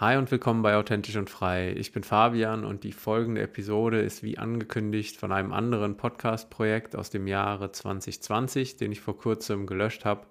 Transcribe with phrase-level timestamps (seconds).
[0.00, 1.72] Hi und willkommen bei Authentisch und Frei.
[1.72, 7.10] Ich bin Fabian und die folgende Episode ist wie angekündigt von einem anderen Podcast-Projekt aus
[7.10, 10.28] dem Jahre 2020, den ich vor kurzem gelöscht habe,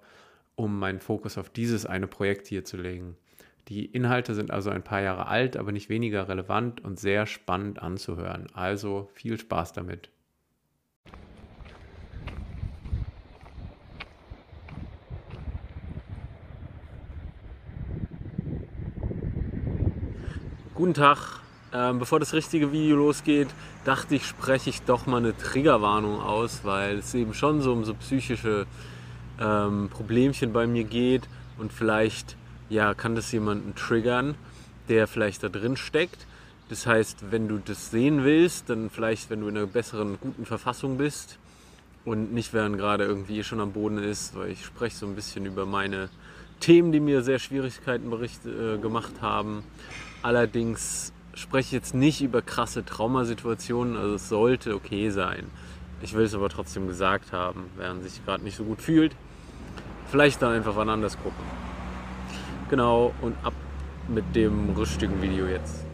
[0.54, 3.18] um meinen Fokus auf dieses eine Projekt hier zu legen.
[3.68, 7.82] Die Inhalte sind also ein paar Jahre alt, aber nicht weniger relevant und sehr spannend
[7.82, 8.46] anzuhören.
[8.54, 10.08] Also viel Spaß damit.
[20.78, 21.18] Guten Tag.
[21.72, 23.48] Ähm, bevor das richtige Video losgeht,
[23.84, 27.84] dachte ich, spreche ich doch mal eine Triggerwarnung aus, weil es eben schon so um
[27.84, 28.64] so psychische
[29.40, 31.28] ähm, Problemchen bei mir geht
[31.58, 32.36] und vielleicht
[32.68, 34.36] ja, kann das jemanden triggern,
[34.88, 36.28] der vielleicht da drin steckt.
[36.68, 40.46] Das heißt, wenn du das sehen willst, dann vielleicht, wenn du in einer besseren, guten
[40.46, 41.38] Verfassung bist
[42.04, 45.44] und nicht während gerade irgendwie schon am Boden ist, weil ich spreche so ein bisschen
[45.44, 46.08] über meine
[46.60, 49.64] Themen, die mir sehr Schwierigkeiten bericht, äh, gemacht haben
[50.22, 55.50] Allerdings spreche ich jetzt nicht über krasse Traumasituationen, also es sollte okay sein.
[56.02, 59.14] Ich will es aber trotzdem gesagt haben, wer sich gerade nicht so gut fühlt.
[60.10, 61.44] Vielleicht dann einfach wann anders gucken.
[62.70, 63.52] Genau, und ab
[64.08, 65.84] mit dem richtigen Video jetzt.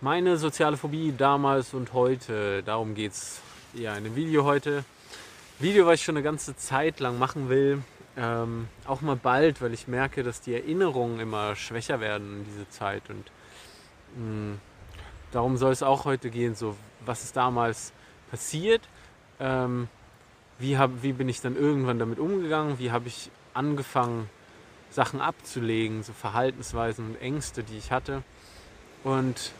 [0.00, 3.40] Meine soziale Phobie damals und heute, darum geht es
[3.74, 4.84] ja in dem Video heute.
[5.58, 7.82] Video, was ich schon eine ganze Zeit lang machen will.
[8.16, 12.70] Ähm, auch mal bald, weil ich merke, dass die Erinnerungen immer schwächer werden in dieser
[12.70, 13.02] Zeit.
[13.10, 13.24] Und
[14.16, 14.60] mh, hm,
[15.32, 17.92] darum soll es auch heute gehen, so was ist damals
[18.30, 18.82] passiert,
[19.40, 19.88] ähm,
[20.58, 24.30] wie, hab, wie bin ich dann irgendwann damit umgegangen, wie habe ich angefangen,
[24.90, 28.22] Sachen abzulegen, so Verhaltensweisen und Ängste, die ich hatte.
[29.02, 29.50] Und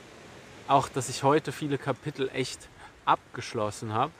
[0.69, 2.69] auch, dass ich heute viele Kapitel echt
[3.05, 4.13] abgeschlossen habe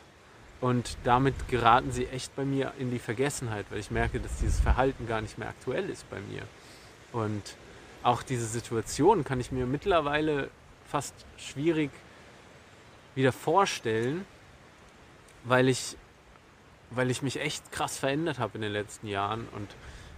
[0.61, 4.61] und damit geraten sie echt bei mir in die Vergessenheit, weil ich merke, dass dieses
[4.61, 6.43] Verhalten gar nicht mehr aktuell ist bei mir.
[7.13, 7.57] Und
[8.03, 10.51] auch diese Situation kann ich mir mittlerweile
[10.87, 11.91] fast schwierig
[13.15, 14.25] wieder vorstellen,
[15.45, 15.97] weil ich,
[16.91, 19.47] weil ich mich echt krass verändert habe in den letzten Jahren.
[19.53, 19.69] Und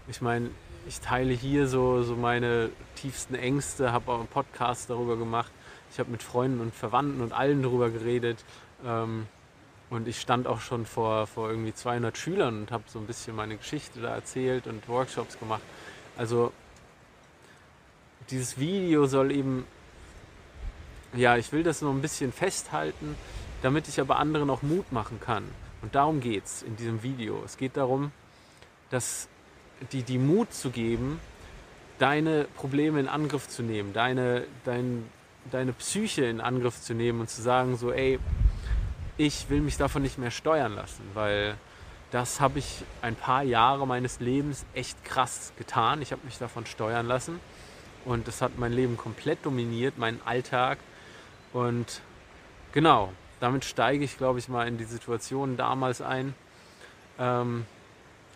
[0.08, 0.50] ich meine,
[0.86, 5.50] ich teile hier so, so meine tiefsten Ängste, habe auch einen Podcast darüber gemacht.
[5.90, 8.44] Ich habe mit Freunden und Verwandten und allen darüber geredet.
[8.84, 9.26] Ähm,
[9.90, 13.36] und ich stand auch schon vor, vor irgendwie 200 Schülern und habe so ein bisschen
[13.36, 15.62] meine Geschichte da erzählt und Workshops gemacht.
[16.16, 16.52] Also
[18.30, 19.64] dieses Video soll eben,
[21.14, 23.14] ja, ich will das noch ein bisschen festhalten,
[23.62, 25.44] damit ich aber anderen auch Mut machen kann.
[25.82, 27.42] Und darum geht es in diesem Video.
[27.44, 28.10] Es geht darum,
[28.90, 29.28] dass
[29.92, 31.20] die, die Mut zu geben,
[31.98, 35.04] deine Probleme in Angriff zu nehmen, deine, dein,
[35.50, 38.18] deine Psyche in Angriff zu nehmen und zu sagen, so, ey,
[39.16, 41.56] ich will mich davon nicht mehr steuern lassen, weil
[42.10, 46.02] das habe ich ein paar Jahre meines Lebens echt krass getan.
[46.02, 47.40] Ich habe mich davon steuern lassen
[48.04, 50.78] und das hat mein Leben komplett dominiert, meinen Alltag.
[51.52, 52.00] Und
[52.72, 56.34] genau, damit steige ich, glaube ich, mal in die Situation damals ein.
[57.18, 57.66] Ähm,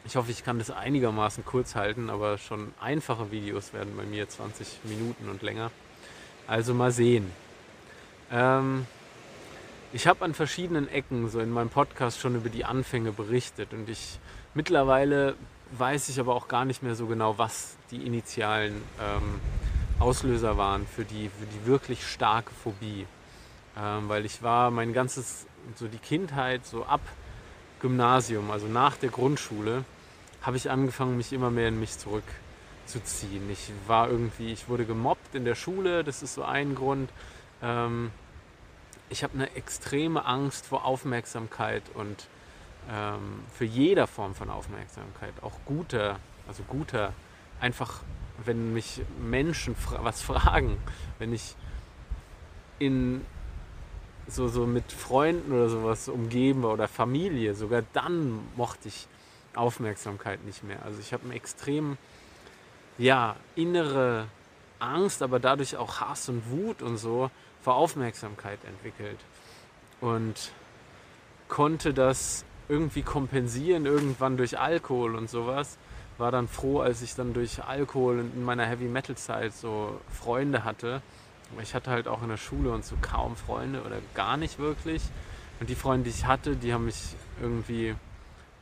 [0.05, 4.29] ich hoffe, ich kann das einigermaßen kurz halten, aber schon einfache Videos werden bei mir
[4.29, 5.71] 20 Minuten und länger.
[6.47, 7.31] Also mal sehen.
[8.33, 8.87] Ähm,
[9.93, 13.89] ich habe an verschiedenen Ecken so in meinem Podcast schon über die Anfänge berichtet und
[13.89, 14.19] ich
[14.55, 15.35] mittlerweile
[15.73, 19.41] weiß ich aber auch gar nicht mehr so genau, was die initialen ähm,
[19.99, 23.07] Auslöser waren für die, für die wirklich starke Phobie.
[23.79, 25.47] Ähm, weil ich war mein ganzes,
[25.77, 27.01] so die Kindheit, so ab
[27.81, 29.85] Gymnasium, also nach der Grundschule,
[30.43, 33.49] habe ich angefangen, mich immer mehr in mich zurückzuziehen.
[33.51, 37.11] Ich war irgendwie, ich wurde gemobbt in der Schule, das ist so ein Grund.
[37.63, 38.11] Ähm,
[39.11, 42.29] ich habe eine extreme Angst vor Aufmerksamkeit und
[42.89, 47.13] ähm, für jeder Form von Aufmerksamkeit, auch guter, also guter,
[47.61, 48.01] einfach
[48.45, 50.79] wenn mich Menschen fra was fragen,
[51.19, 51.57] wenn ich
[52.79, 53.27] in
[54.29, 59.09] so, so mit Freunden oder sowas umgeben war oder Familie, sogar dann mochte ich
[59.55, 60.85] Aufmerksamkeit nicht mehr.
[60.85, 61.99] Also ich habe eine extrem,
[62.97, 64.29] ja, innere
[64.79, 67.31] Angst, aber dadurch auch Hass und Wut und so
[67.63, 69.19] vor Aufmerksamkeit entwickelt
[70.01, 70.53] und
[71.49, 75.77] konnte das irgendwie kompensieren, irgendwann durch Alkohol und sowas.
[76.19, 80.65] War dann froh, als ich dann durch Alkohol in meiner Heavy Metal Zeit so Freunde
[80.65, 81.03] hatte.
[81.63, 85.03] Ich hatte halt auch in der Schule und so kaum Freunde oder gar nicht wirklich.
[85.59, 87.95] Und die Freunde, die ich hatte, die haben mich irgendwie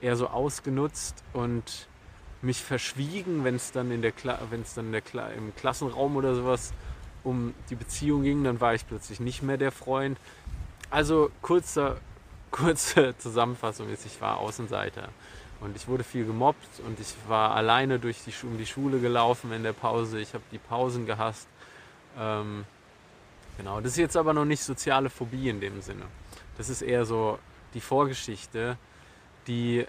[0.01, 1.89] eher so ausgenutzt und
[2.41, 4.12] mich verschwiegen, wenn es dann in der
[4.51, 6.73] wenn es dann in der Kla im Klassenraum oder sowas
[7.25, 10.19] um die Beziehung ging, dann war ich plötzlich nicht mehr der Freund.
[10.91, 11.99] Also kurze,
[12.50, 15.09] kurze Zusammenfassung ist, ich war Außenseiter
[15.61, 19.53] und ich wurde viel gemobbt und ich war alleine durch die, um die Schule gelaufen
[19.53, 20.20] in der Pause.
[20.20, 21.49] Ich habe die Pausen gehasst
[22.19, 22.65] Ähm,
[23.56, 26.05] genau, das ist jetzt aber noch nicht soziale Phobie in dem Sinne.
[26.56, 27.38] Das ist eher so
[27.75, 28.76] die Vorgeschichte,
[29.47, 29.87] die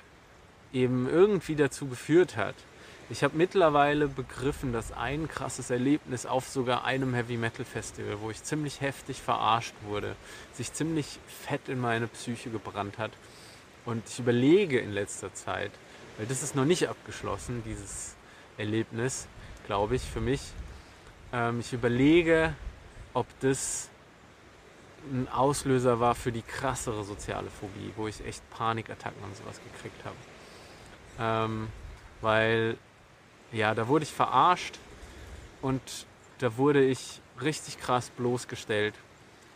[0.72, 2.56] eben irgendwie dazu geführt hat.
[3.12, 8.30] Ich habe mittlerweile begriffen, dass ein krasses Erlebnis auf sogar einem Heavy Metal Festival, wo
[8.30, 10.16] ich ziemlich heftig verarscht wurde,
[10.54, 13.12] sich ziemlich fett in meine Psyche gebrannt hat.
[13.84, 15.72] Und ich überlege in letzter Zeit,
[16.18, 18.16] weil das ist noch nicht abgeschlossen, dieses
[18.60, 19.28] Erlebnis,
[19.66, 20.42] glaube ich, für mich.
[21.34, 22.54] Ähm, ich überlege,
[23.16, 23.90] ob das
[25.12, 30.06] ein Auslöser war für die krassere soziale Phobie, wo ich echt Panikattacken und sowas gekriegt
[30.06, 30.16] habe.
[31.20, 31.68] Ähm,
[32.22, 32.78] weil,
[33.52, 34.78] ja, da wurde ich verarscht
[35.62, 35.82] und
[36.40, 38.94] da wurde ich richtig krass bloßgestellt.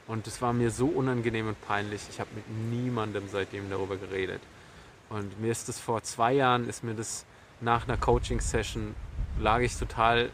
[0.07, 2.01] Und es war mir so unangenehm und peinlich.
[2.09, 4.41] Ich habe mit niemandem seitdem darüber geredet.
[5.09, 7.25] Und mir ist das vor zwei Jahren, ist mir das
[7.61, 8.95] nach einer Coaching-Session,
[9.39, 10.29] lag ich total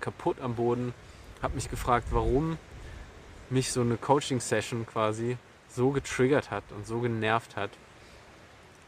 [0.00, 0.94] kaputt am Boden,
[1.42, 2.56] habe mich gefragt, warum
[3.48, 5.36] mich so eine Coaching-Session quasi
[5.68, 7.70] so getriggert hat und so genervt hat.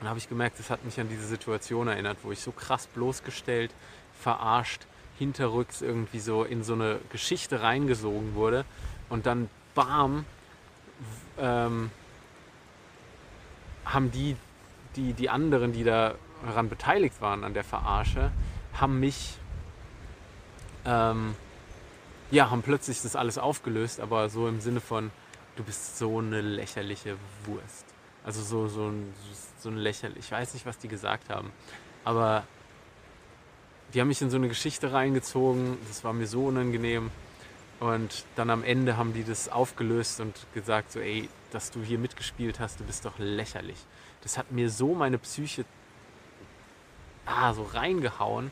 [0.00, 2.87] Und habe ich gemerkt, das hat mich an diese Situation erinnert, wo ich so krass
[2.88, 3.73] bloßgestellt,
[4.23, 4.87] verarscht,
[5.19, 8.65] hinterrücks irgendwie so in so eine Geschichte reingesogen wurde
[9.09, 10.25] und dann bam,
[11.39, 11.91] ähm,
[13.85, 14.37] haben die,
[14.97, 18.31] die, die anderen, die daran beteiligt waren, an der Verarsche,
[18.75, 19.37] haben mich
[20.85, 21.35] ähm,
[22.33, 25.11] ja, haben plötzlich das alles aufgelöst, aber so im Sinne von,
[25.57, 27.85] du bist so eine lächerliche Wurst.
[28.25, 29.13] Also so, so, ein,
[29.59, 31.53] so ein lächerlich, ich weiß nicht, was die gesagt haben,
[32.05, 32.45] aber
[33.93, 37.11] die haben mich in so eine Geschichte reingezogen, das war mir so unangenehm.
[37.81, 41.99] Und dann am Ende haben die das aufgelöst und gesagt, so, ey, dass du hier
[41.99, 43.79] mitgespielt hast, du bist doch lächerlich.
[44.23, 45.65] Das hat mir so meine Psyche
[47.27, 48.50] ah, so reingehauen,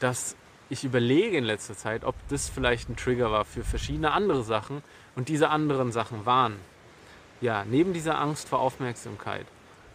[0.00, 0.36] dass
[0.68, 4.82] ich überlege in letzter Zeit, ob das vielleicht ein Trigger war für verschiedene andere Sachen.
[5.14, 6.56] Und diese anderen Sachen waren,
[7.40, 9.46] ja, neben dieser Angst vor Aufmerksamkeit,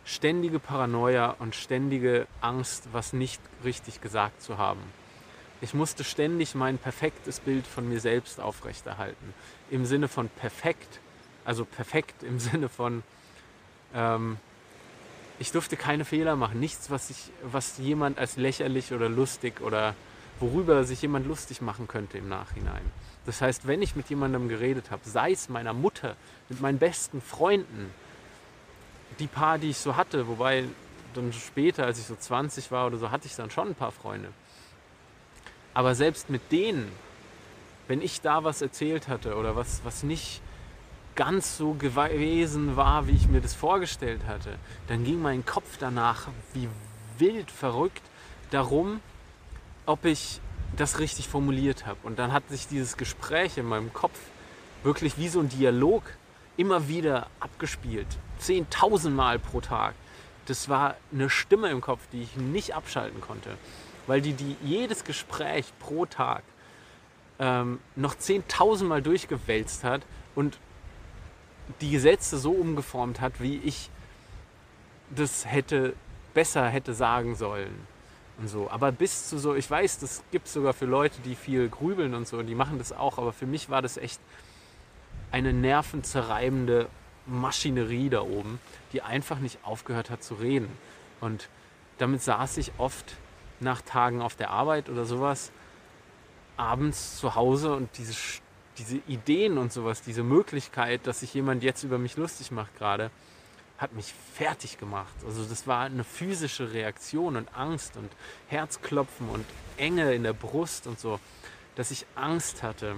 [0.09, 4.81] ständige Paranoia und ständige Angst, was nicht richtig gesagt zu haben.
[5.61, 9.33] Ich musste ständig mein perfektes Bild von mir selbst aufrechterhalten.
[9.69, 11.00] Im Sinne von perfekt,
[11.45, 13.03] also perfekt im Sinne von,
[13.94, 14.38] ähm,
[15.38, 16.59] ich durfte keine Fehler machen.
[16.59, 19.94] Nichts, was, ich, was jemand als lächerlich oder lustig oder
[20.39, 22.81] worüber sich jemand lustig machen könnte im Nachhinein.
[23.25, 26.15] Das heißt, wenn ich mit jemandem geredet habe, sei es meiner Mutter,
[26.47, 27.91] mit meinen besten Freunden,
[29.17, 30.65] die paar, die ich so hatte, wobei
[31.13, 33.91] dann später, als ich so 20 war oder so, hatte ich dann schon ein paar
[33.91, 34.29] Freunde.
[35.73, 36.91] Aber selbst mit denen,
[37.88, 40.41] wenn ich da was erzählt hatte oder was, was nicht
[41.15, 44.57] ganz so gewesen war, wie ich mir das vorgestellt hatte,
[44.88, 46.69] dann ging mein Kopf danach wie
[47.17, 48.03] wild verrückt
[48.51, 49.01] darum,
[49.85, 50.39] ob ich
[50.77, 51.97] das richtig formuliert habe.
[52.03, 54.17] Und dann hat sich dieses Gespräch in meinem Kopf
[54.83, 56.03] wirklich wie so ein Dialog
[56.57, 58.07] immer wieder abgespielt.
[58.39, 59.94] Zehntausend Mal pro Tag.
[60.45, 63.51] Das war eine Stimme im Kopf, die ich nicht abschalten konnte.
[64.07, 66.44] Weil die, die jedes Gespräch pro Tag
[67.38, 70.01] ähm, noch zehntausend Mal durchgewälzt hat
[70.36, 70.57] und
[71.81, 73.89] die Gesetze so umgeformt hat, wie ich
[75.15, 75.94] das hätte
[76.33, 77.88] besser hätte sagen sollen
[78.39, 78.69] und so.
[78.69, 82.13] Aber bis zu so, ich weiß, das gibt es sogar für Leute, die viel grübeln
[82.13, 84.19] und so, die machen das auch, aber für mich war das echt
[85.31, 86.87] eine nervenzerreibende
[87.30, 88.59] Maschinerie da oben,
[88.94, 90.69] die einfach nicht aufgehört hat zu reden.
[91.21, 91.50] Und
[91.98, 93.16] damit saß ich oft
[93.59, 95.52] nach Tagen auf der Arbeit oder sowas
[96.57, 98.14] abends zu Hause und diese,
[98.78, 103.12] diese Ideen und sowas, diese Möglichkeit, dass sich jemand jetzt über mich lustig macht gerade,
[103.78, 105.14] hat mich fertig gemacht.
[105.26, 108.12] Also das war eine physische Reaktion und Angst und
[108.48, 109.45] Herzklopfen und
[109.78, 111.19] Enge in der Brust und so,
[111.76, 112.98] dass ich Angst hatte,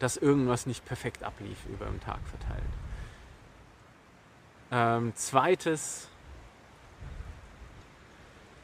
[0.00, 2.64] dass irgendwas nicht perfekt ablief über den Tag verteilt.
[4.70, 6.08] Ähm, zweites,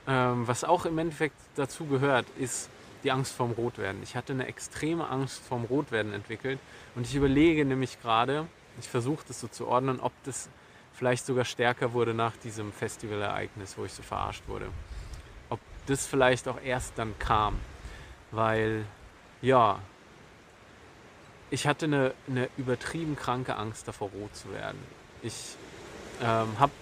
[0.06, 2.68] ähm, was auch im Endeffekt dazu gehört, ist
[3.04, 4.02] die Angst vorm Rotwerden.
[4.02, 6.58] Ich hatte eine extreme Angst vorm Rotwerden entwickelt
[6.94, 8.46] und ich überlege nämlich gerade,
[8.80, 10.48] ich versuche das so zu ordnen, ob das
[10.92, 14.68] vielleicht sogar stärker wurde nach diesem Festivalereignis, wo ich so verarscht wurde.
[15.50, 17.58] Ob das vielleicht auch erst dann kam,
[18.30, 18.84] weil
[19.40, 19.80] ja,
[21.50, 24.78] ich hatte eine, eine übertrieben kranke Angst davor, rot zu werden.
[25.22, 25.56] Ich
[26.22, 26.72] ähm, habe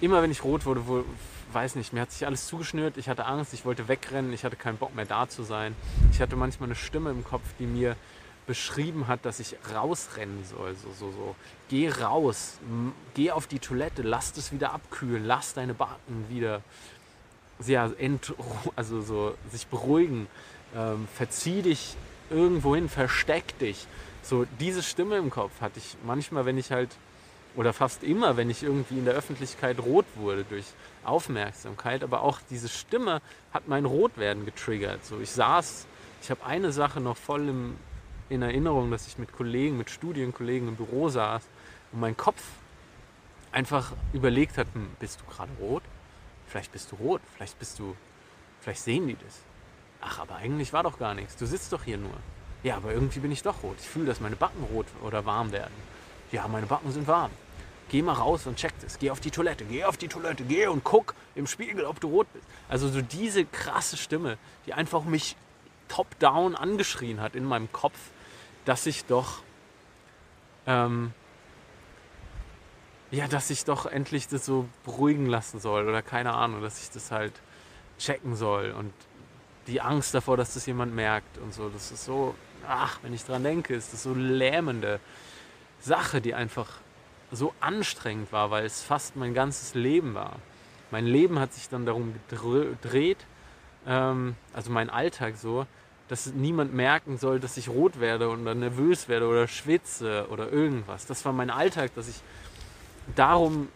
[0.00, 1.04] immer, wenn ich rot wurde, wo,
[1.52, 4.56] weiß nicht, mir hat sich alles zugeschnürt, ich hatte Angst, ich wollte wegrennen, ich hatte
[4.56, 5.74] keinen Bock mehr da zu sein.
[6.12, 7.96] Ich hatte manchmal eine Stimme im Kopf, die mir
[8.46, 10.76] beschrieben hat, dass ich rausrennen soll.
[10.76, 11.36] So, so, so.
[11.68, 12.58] Geh raus,
[13.14, 16.62] geh auf die Toilette, lass es wieder abkühlen, lass deine Backen wieder
[17.64, 17.90] ja,
[18.76, 20.28] also so, sich beruhigen.
[20.74, 21.96] ähm, verzieh dich
[22.30, 23.86] irgendwohin, versteck dich.
[24.22, 26.90] So diese Stimme im Kopf hatte ich manchmal, wenn ich halt,
[27.56, 30.66] oder fast immer, wenn ich irgendwie in der Öffentlichkeit rot wurde durch
[31.04, 33.22] Aufmerksamkeit, aber auch diese Stimme
[33.52, 35.04] hat mein Rotwerden getriggert.
[35.04, 35.86] So ich saß,
[36.22, 37.76] ich habe eine Sache noch voll im,
[38.28, 41.42] in Erinnerung, dass ich mit Kollegen, mit Studienkollegen im Büro saß
[41.92, 42.42] und mein Kopf
[43.52, 45.82] einfach überlegt hat, hm, bist du gerade rot?
[46.46, 47.96] Vielleicht bist du rot, vielleicht bist du,
[48.60, 49.40] vielleicht sehen die das.
[50.00, 51.36] Ach, aber eigentlich war doch gar nichts.
[51.36, 52.12] Du sitzt doch hier nur.
[52.62, 53.76] Ja, aber irgendwie bin ich doch rot.
[53.80, 55.72] Ich fühle, dass meine Backen rot oder warm werden.
[56.32, 57.30] Ja, meine Backen sind warm.
[57.88, 58.98] Geh mal raus und check das.
[58.98, 62.08] Geh auf die Toilette, geh auf die Toilette, geh und guck im Spiegel, ob du
[62.08, 62.46] rot bist.
[62.68, 65.36] Also so diese krasse Stimme, die einfach mich
[65.88, 67.98] top-down angeschrien hat in meinem Kopf,
[68.64, 69.42] dass ich doch
[70.66, 71.12] ähm,
[73.10, 76.90] ja, dass ich doch endlich das so beruhigen lassen soll oder keine Ahnung, dass ich
[76.90, 77.32] das halt
[77.98, 78.92] checken soll und
[79.68, 81.68] die Angst davor, dass das jemand merkt und so.
[81.68, 82.34] Das ist so,
[82.66, 85.00] ach, wenn ich dran denke, ist das so lähmende
[85.80, 86.68] Sache, die einfach
[87.32, 90.36] so anstrengend war, weil es fast mein ganzes Leben war.
[90.90, 93.18] Mein Leben hat sich dann darum gedreht,
[93.86, 95.66] ähm, also mein Alltag so,
[96.08, 101.06] dass niemand merken soll, dass ich rot werde oder nervös werde oder schwitze oder irgendwas.
[101.06, 102.20] Das war mein Alltag, dass ich
[103.16, 103.68] darum,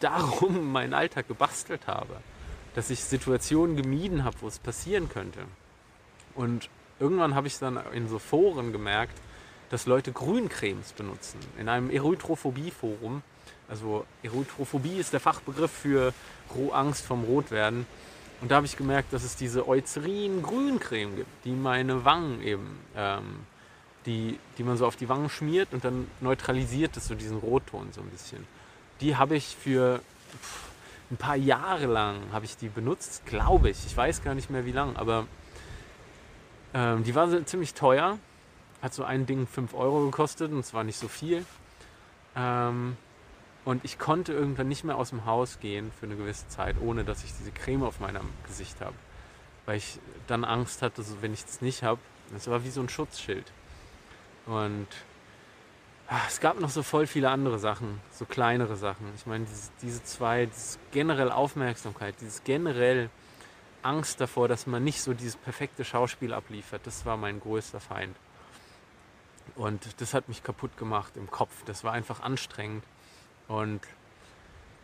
[0.00, 2.16] darum meinen Alltag gebastelt habe
[2.74, 5.40] dass ich Situationen gemieden habe, wo es passieren könnte.
[6.34, 6.68] Und
[6.98, 9.16] irgendwann habe ich dann in so Foren gemerkt,
[9.70, 11.38] dass Leute Grüncremes benutzen.
[11.58, 13.22] In einem Erythrophobie-Forum.
[13.68, 16.12] Also Erythrophobie ist der Fachbegriff für
[16.72, 17.86] Angst vom Rotwerden.
[18.40, 23.46] Und da habe ich gemerkt, dass es diese Eucerin-Grüncreme gibt, die meine Wangen eben, ähm,
[24.06, 27.88] die, die man so auf die Wangen schmiert und dann neutralisiert es so diesen Rotton
[27.92, 28.46] so ein bisschen.
[29.00, 30.00] Die habe ich für
[30.42, 30.68] pff,
[31.10, 33.86] ein paar Jahre lang habe ich die benutzt, glaube ich.
[33.86, 35.26] Ich weiß gar nicht mehr wie lang, aber
[36.74, 38.18] ähm, die war ziemlich teuer.
[38.84, 41.44] Hat so ein Ding 5 Euro gekostet und zwar nicht so viel.
[42.36, 42.96] Ähm,
[43.64, 47.02] und ich konnte irgendwann nicht mehr aus dem Haus gehen für eine gewisse Zeit, ohne
[47.02, 48.94] dass ich diese Creme auf meinem Gesicht habe.
[49.66, 49.98] Weil ich
[50.28, 52.00] dann Angst hatte, so, wenn ich das nicht habe,
[52.32, 53.50] das war wie so ein Schutzschild.
[54.46, 54.86] Und
[56.06, 59.10] Ah, es gab noch so voll viele andere Sachen, so kleinere Sachen.
[59.16, 63.08] Ich meine, diese, diese zwei, dieses generell Aufmerksamkeit, dieses generell
[63.82, 68.14] Angst davor, dass man nicht so dieses perfekte Schauspiel abliefert, das war mein größter Feind.
[69.56, 71.52] Und das hat mich kaputt gemacht im Kopf.
[71.66, 72.84] Das war einfach anstrengend.
[73.48, 73.80] Und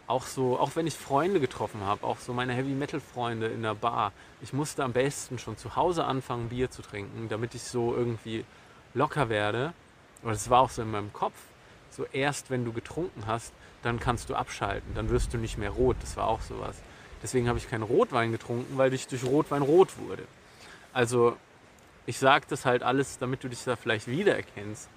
[0.07, 3.62] auch so, auch wenn ich Freunde getroffen habe, auch so meine Heavy Metal Freunde in
[3.62, 4.12] der Bar,
[4.43, 8.45] ich musste am besten schon zu Hause anfangen, Bier zu trinken, damit ich so irgendwie
[8.93, 9.73] locker werde
[10.23, 11.35] und es war auch so in meinem Kopf.
[11.90, 13.52] So erst wenn du getrunken hast,
[13.83, 15.97] dann kannst du abschalten, dann wirst du nicht mehr rot.
[16.02, 16.76] Das war auch sowas.
[17.23, 20.25] Deswegen habe ich keinen Rotwein getrunken, weil ich durch Rotwein rot wurde.
[20.93, 21.37] Also
[22.07, 24.88] ich sage das halt alles, damit du dich da vielleicht wiedererkennst,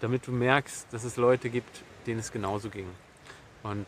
[0.00, 2.88] damit du merkst, dass es Leute gibt, denen es genauso ging.
[3.62, 3.86] Und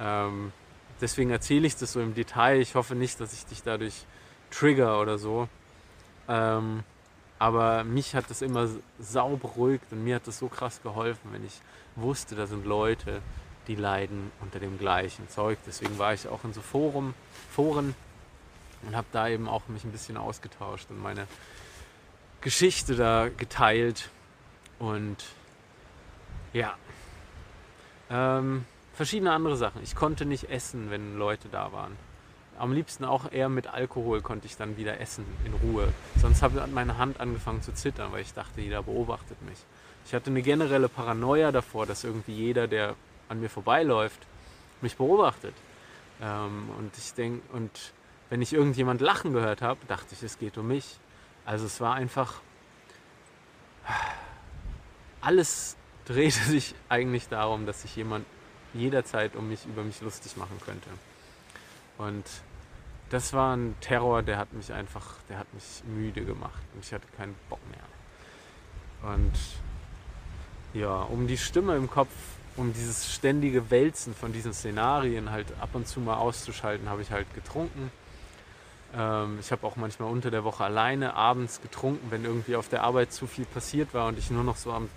[0.00, 0.52] ähm,
[1.00, 2.60] deswegen erzähle ich das so im Detail.
[2.60, 4.04] Ich hoffe nicht, dass ich dich dadurch
[4.50, 5.48] trigger oder so.
[6.28, 6.82] Ähm,
[7.38, 8.68] aber mich hat das immer
[9.00, 11.60] sau beruhigt und mir hat das so krass geholfen, wenn ich
[11.96, 13.20] wusste, da sind Leute,
[13.66, 15.58] die leiden unter dem gleichen Zeug.
[15.66, 17.14] Deswegen war ich auch in so Forum,
[17.50, 17.94] Foren
[18.82, 21.26] und habe da eben auch mich ein bisschen ausgetauscht und meine
[22.42, 24.10] Geschichte da geteilt.
[24.78, 25.16] Und
[26.52, 26.74] ja,
[28.10, 29.82] ähm, verschiedene andere Sachen.
[29.82, 31.96] Ich konnte nicht essen, wenn Leute da waren
[32.58, 35.88] am liebsten auch eher mit Alkohol konnte ich dann wieder essen in Ruhe.
[36.20, 39.58] Sonst hat meine Hand angefangen zu zittern, weil ich dachte, jeder beobachtet mich.
[40.06, 42.94] Ich hatte eine generelle Paranoia davor, dass irgendwie jeder, der
[43.28, 44.20] an mir vorbeiläuft,
[44.80, 45.54] mich beobachtet.
[46.20, 47.92] Ähm, und ich denke, und
[48.30, 50.98] wenn ich irgendjemand lachen gehört habe, dachte ich, es geht um mich.
[51.44, 52.40] Also es war einfach,
[55.20, 58.26] alles drehte sich eigentlich darum, dass sich jemand
[58.74, 60.88] jederzeit um mich, über mich lustig machen könnte.
[61.98, 62.24] Und
[63.10, 66.92] das war ein Terror, der hat mich einfach, der hat mich müde gemacht und ich
[66.92, 69.12] hatte keinen Bock mehr.
[69.12, 69.32] Und
[70.74, 72.10] ja, um die Stimme im Kopf,
[72.56, 77.10] um dieses ständige Wälzen von diesen Szenarien halt ab und zu mal auszuschalten, habe ich
[77.10, 77.90] halt getrunken.
[78.96, 82.82] Ähm, ich habe auch manchmal unter der Woche alleine abends getrunken, wenn irgendwie auf der
[82.82, 84.88] Arbeit zu viel passiert war und ich nur noch so am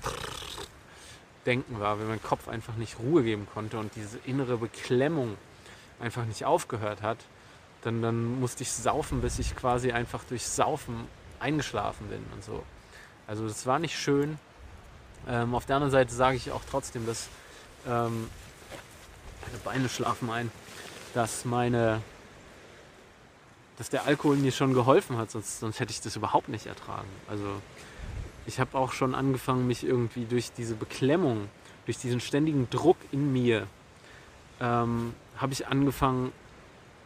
[1.45, 5.37] Denken war, wenn mein Kopf einfach nicht Ruhe geben konnte und diese innere Beklemmung
[5.99, 7.19] einfach nicht aufgehört hat
[7.85, 11.07] dann, dann musste ich saufen, bis ich quasi einfach durch Saufen
[11.39, 12.63] eingeschlafen bin und so.
[13.27, 14.39] Also das war nicht schön.
[15.27, 17.27] Ähm, auf der anderen Seite sage ich auch trotzdem, dass
[17.87, 18.29] ähm,
[19.45, 20.51] meine Beine schlafen ein,
[21.13, 22.01] dass meine
[23.77, 27.07] dass der Alkohol mir schon geholfen hat, sonst, sonst hätte ich das überhaupt nicht ertragen.
[27.27, 27.45] Also
[28.45, 31.49] ich habe auch schon angefangen, mich irgendwie durch diese Beklemmung,
[31.85, 33.67] durch diesen ständigen Druck in mir,
[34.61, 36.31] ähm, habe ich angefangen,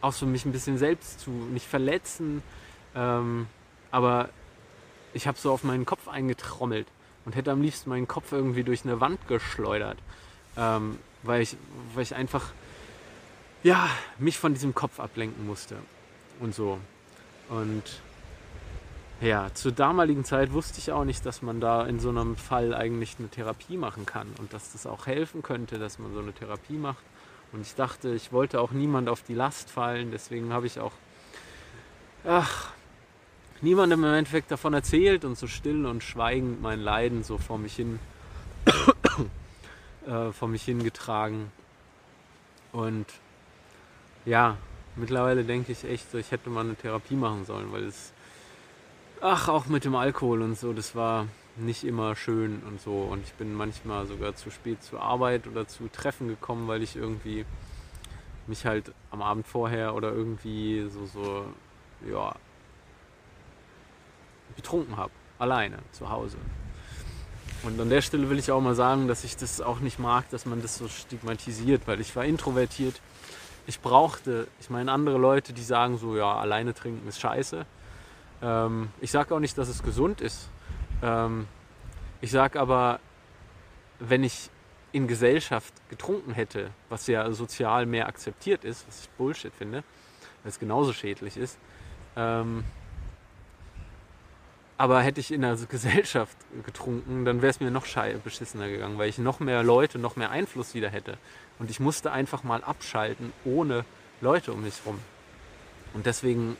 [0.00, 2.42] auch so mich ein bisschen selbst zu, nicht verletzen,
[2.94, 3.46] ähm,
[3.90, 4.30] aber
[5.12, 6.86] ich habe so auf meinen Kopf eingetrommelt
[7.24, 9.98] und hätte am liebsten meinen Kopf irgendwie durch eine Wand geschleudert,
[10.56, 11.56] ähm, weil, ich,
[11.94, 12.52] weil ich einfach
[13.62, 15.76] ja, mich von diesem Kopf ablenken musste
[16.40, 16.78] und so.
[17.48, 17.82] Und
[19.20, 22.74] ja, zur damaligen Zeit wusste ich auch nicht, dass man da in so einem Fall
[22.74, 26.32] eigentlich eine Therapie machen kann und dass das auch helfen könnte, dass man so eine
[26.32, 27.04] Therapie macht.
[27.52, 30.92] Und ich dachte, ich wollte auch niemand auf die Last fallen, deswegen habe ich auch
[32.24, 32.70] ach,
[33.60, 37.76] niemandem im Endeffekt davon erzählt und so still und schweigend mein Leiden so vor mich
[37.76, 37.98] hin
[40.06, 41.50] äh, vor mich hingetragen.
[42.72, 43.06] Und
[44.24, 44.56] ja,
[44.96, 48.12] mittlerweile denke ich echt so, ich hätte mal eine Therapie machen sollen, weil es,
[49.20, 52.92] ach, auch mit dem Alkohol und so, das war nicht immer schön und so.
[52.92, 56.96] Und ich bin manchmal sogar zu spät zur Arbeit oder zu Treffen gekommen, weil ich
[56.96, 57.44] irgendwie
[58.46, 61.44] mich halt am Abend vorher oder irgendwie so, so,
[62.10, 62.34] ja,
[64.56, 65.12] betrunken habe.
[65.38, 66.36] Alleine, zu Hause.
[67.62, 70.28] Und an der Stelle will ich auch mal sagen, dass ich das auch nicht mag,
[70.30, 73.00] dass man das so stigmatisiert, weil ich war introvertiert
[73.66, 77.66] ich brauchte, ich meine, andere Leute, die sagen so, ja, alleine trinken ist scheiße.
[78.42, 80.48] Ähm, ich sage auch nicht, dass es gesund ist.
[81.02, 81.46] Ähm,
[82.20, 83.00] ich sage aber,
[83.98, 84.50] wenn ich
[84.92, 89.84] in Gesellschaft getrunken hätte, was ja sozial mehr akzeptiert ist, was ich Bullshit finde,
[90.42, 91.58] weil es genauso schädlich ist,
[92.16, 92.64] ähm,
[94.80, 96.34] aber hätte ich in der Gesellschaft
[96.64, 97.84] getrunken, dann wäre es mir noch
[98.24, 101.18] beschissener gegangen, weil ich noch mehr Leute, noch mehr Einfluss wieder hätte.
[101.58, 103.84] Und ich musste einfach mal abschalten, ohne
[104.22, 104.98] Leute um mich rum.
[105.92, 106.56] Und deswegen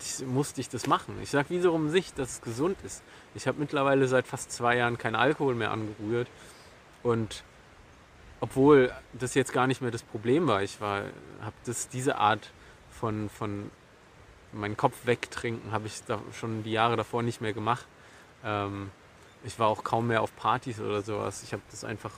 [0.00, 1.18] ich, musste ich das machen.
[1.20, 3.02] Ich sage wiederum nicht, dass es gesund ist.
[3.34, 6.28] Ich habe mittlerweile seit fast zwei Jahren keinen Alkohol mehr angerührt.
[7.02, 7.42] Und
[8.38, 11.56] obwohl das jetzt gar nicht mehr das Problem war, ich habe
[11.92, 12.52] diese Art
[12.92, 13.72] von, von
[14.52, 16.02] meinen Kopf wegtrinken habe ich
[16.38, 17.86] schon die Jahre davor nicht mehr gemacht.
[18.44, 18.90] Ähm,
[19.44, 21.42] ich war auch kaum mehr auf Partys oder sowas.
[21.42, 22.12] Ich habe das einfach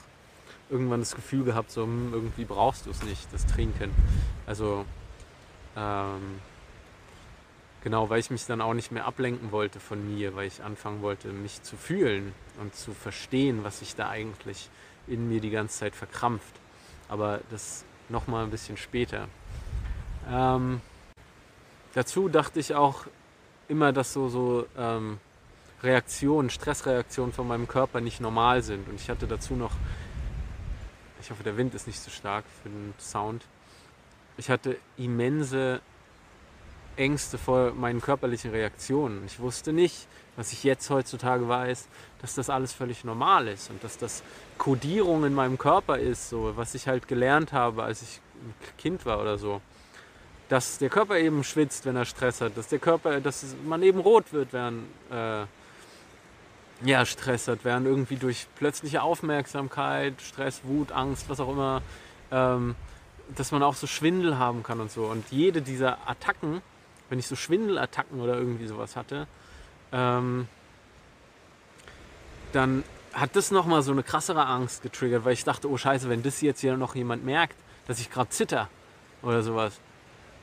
[0.69, 3.91] irgendwann das Gefühl gehabt, so hm, irgendwie brauchst du es nicht, das Trinken.
[4.45, 4.85] Also
[5.75, 6.39] ähm,
[7.83, 11.01] genau, weil ich mich dann auch nicht mehr ablenken wollte von mir, weil ich anfangen
[11.01, 14.69] wollte, mich zu fühlen und zu verstehen, was sich da eigentlich
[15.07, 16.53] in mir die ganze Zeit verkrampft.
[17.07, 19.27] Aber das nochmal ein bisschen später.
[20.31, 20.81] Ähm,
[21.95, 23.05] Dazu dachte ich auch
[23.69, 25.17] immer, dass so, so ähm,
[25.81, 28.89] Reaktionen, Stressreaktionen von meinem Körper nicht normal sind.
[28.89, 29.71] Und ich hatte dazu noch,
[31.21, 33.45] ich hoffe, der Wind ist nicht zu so stark für den Sound.
[34.35, 35.79] Ich hatte immense
[36.97, 39.23] Ängste vor meinen körperlichen Reaktionen.
[39.25, 41.87] Ich wusste nicht, was ich jetzt heutzutage weiß,
[42.21, 44.21] dass das alles völlig normal ist und dass das
[44.57, 49.05] Kodierung in meinem Körper ist, so was ich halt gelernt habe, als ich ein Kind
[49.05, 49.61] war oder so
[50.49, 53.99] dass der Körper eben schwitzt, wenn er Stress hat, dass der Körper, dass man eben
[53.99, 55.45] rot wird, während äh,
[56.83, 61.81] ja, Stress hat, während irgendwie durch plötzliche Aufmerksamkeit, Stress, Wut, Angst, was auch immer,
[62.31, 62.75] ähm,
[63.35, 65.05] dass man auch so Schwindel haben kann und so.
[65.05, 66.61] Und jede dieser Attacken,
[67.09, 69.27] wenn ich so Schwindelattacken oder irgendwie sowas hatte,
[69.91, 70.47] ähm,
[72.51, 76.21] dann hat das nochmal so eine krassere Angst getriggert, weil ich dachte, oh scheiße, wenn
[76.21, 77.55] das jetzt hier noch jemand merkt,
[77.87, 78.69] dass ich gerade zitter
[79.21, 79.79] oder sowas,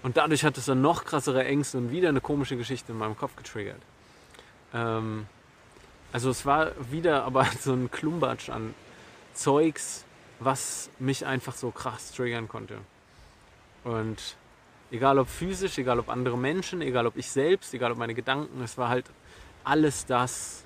[0.02, 3.16] und dadurch hat es dann noch krassere Ängste und wieder eine komische Geschichte in meinem
[3.16, 3.80] Kopf getriggert.
[4.74, 5.26] Ähm,
[6.12, 8.74] also es war wieder aber so ein Klumbatsch an
[9.34, 10.04] Zeugs,
[10.40, 12.78] was mich einfach so krass triggern konnte.
[13.84, 14.36] Und
[14.90, 18.60] egal ob physisch, egal ob andere Menschen, egal ob ich selbst, egal ob meine Gedanken,
[18.62, 19.06] es war halt
[19.64, 20.64] alles das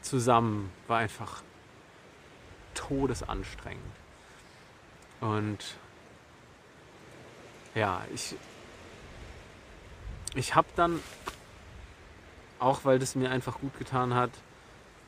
[0.00, 1.42] zusammen, war einfach
[2.74, 3.82] todesanstrengend.
[5.20, 5.58] Und
[7.74, 8.34] ja, ich
[10.34, 11.00] ich habe dann,
[12.58, 14.30] auch weil das mir einfach gut getan hat,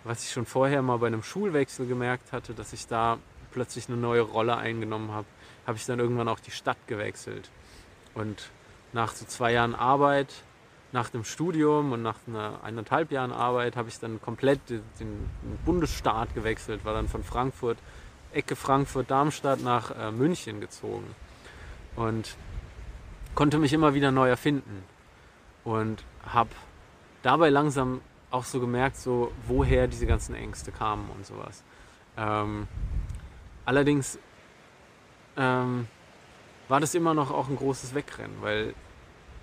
[0.04, 3.18] was ich schon vorher mal bei einem Schulwechsel gemerkt hatte, dass ich da
[3.52, 5.26] plötzlich eine neue Rolle eingenommen habe,
[5.66, 7.50] habe ich dann irgendwann auch die Stadt gewechselt.
[8.14, 8.50] Und
[8.92, 10.28] nach so zwei Jahren Arbeit,
[10.92, 15.30] nach dem Studium und nach einer eineinhalb Jahren Arbeit habe ich dann komplett den,
[15.64, 17.78] Bundesstaat gewechselt, war dann von Frankfurt,
[18.32, 21.06] Ecke Frankfurt-Darmstadt nach äh, München gezogen
[21.96, 22.36] und
[23.34, 24.84] konnte mich immer wieder neu erfinden
[25.64, 26.50] und habe
[27.22, 28.00] dabei langsam
[28.30, 31.62] auch so gemerkt, so woher diese ganzen Ängste kamen und sowas.
[32.16, 32.68] Ähm,
[33.64, 34.18] allerdings
[35.36, 35.86] ähm,
[36.68, 38.74] war das immer noch auch ein großes Wegrennen, weil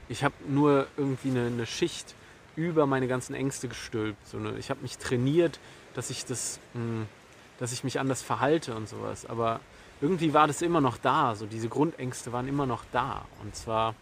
[0.09, 2.15] ich habe nur irgendwie eine, eine, Schicht
[2.55, 4.27] über meine ganzen Ängste gestülpt.
[4.27, 5.59] So eine, ich habe mich trainiert,
[5.93, 7.07] dass ich das, mh, hm,
[7.59, 9.25] dass ich mich anders verhalte und sowas.
[9.25, 9.59] Aber
[10.01, 11.35] irgendwie war das immer noch da.
[11.35, 13.25] So diese Grundängste waren immer noch da.
[13.41, 13.95] Und zwar,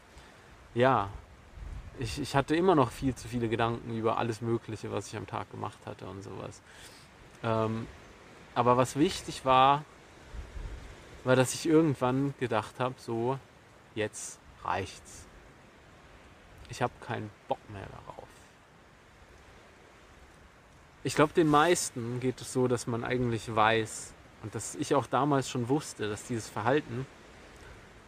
[0.74, 1.10] ja,
[2.00, 5.28] ich, ich hatte immer noch viel zu viele Gedanken über alles Mögliche, was ich am
[5.28, 6.62] Tag gemacht hatte und sowas.
[7.44, 7.88] Ähm,
[8.56, 9.84] aber was wichtig war,
[11.26, 13.38] war, dass ich irgendwann gedacht habe, so,
[13.96, 15.26] jetzt reicht's.
[16.70, 18.28] Ich habe keinen Bock mehr darauf.
[21.04, 25.06] Ich glaube, den meisten geht es so, dass man eigentlich weiß und dass ich auch
[25.06, 27.06] damals schon wusste, dass dieses Verhalten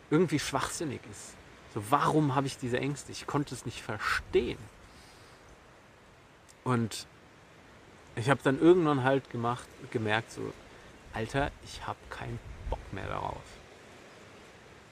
[0.10, 1.36] irgendwie schwachsinnig ist.
[1.74, 3.12] So, warum habe ich diese Ängste?
[3.12, 4.58] Ich konnte es nicht verstehen.
[6.64, 7.08] Und
[8.16, 10.54] ich habe dann irgendwann halt gemacht, gemerkt, so,
[11.14, 13.42] Alter, ich habe keinen Bock mehr darauf.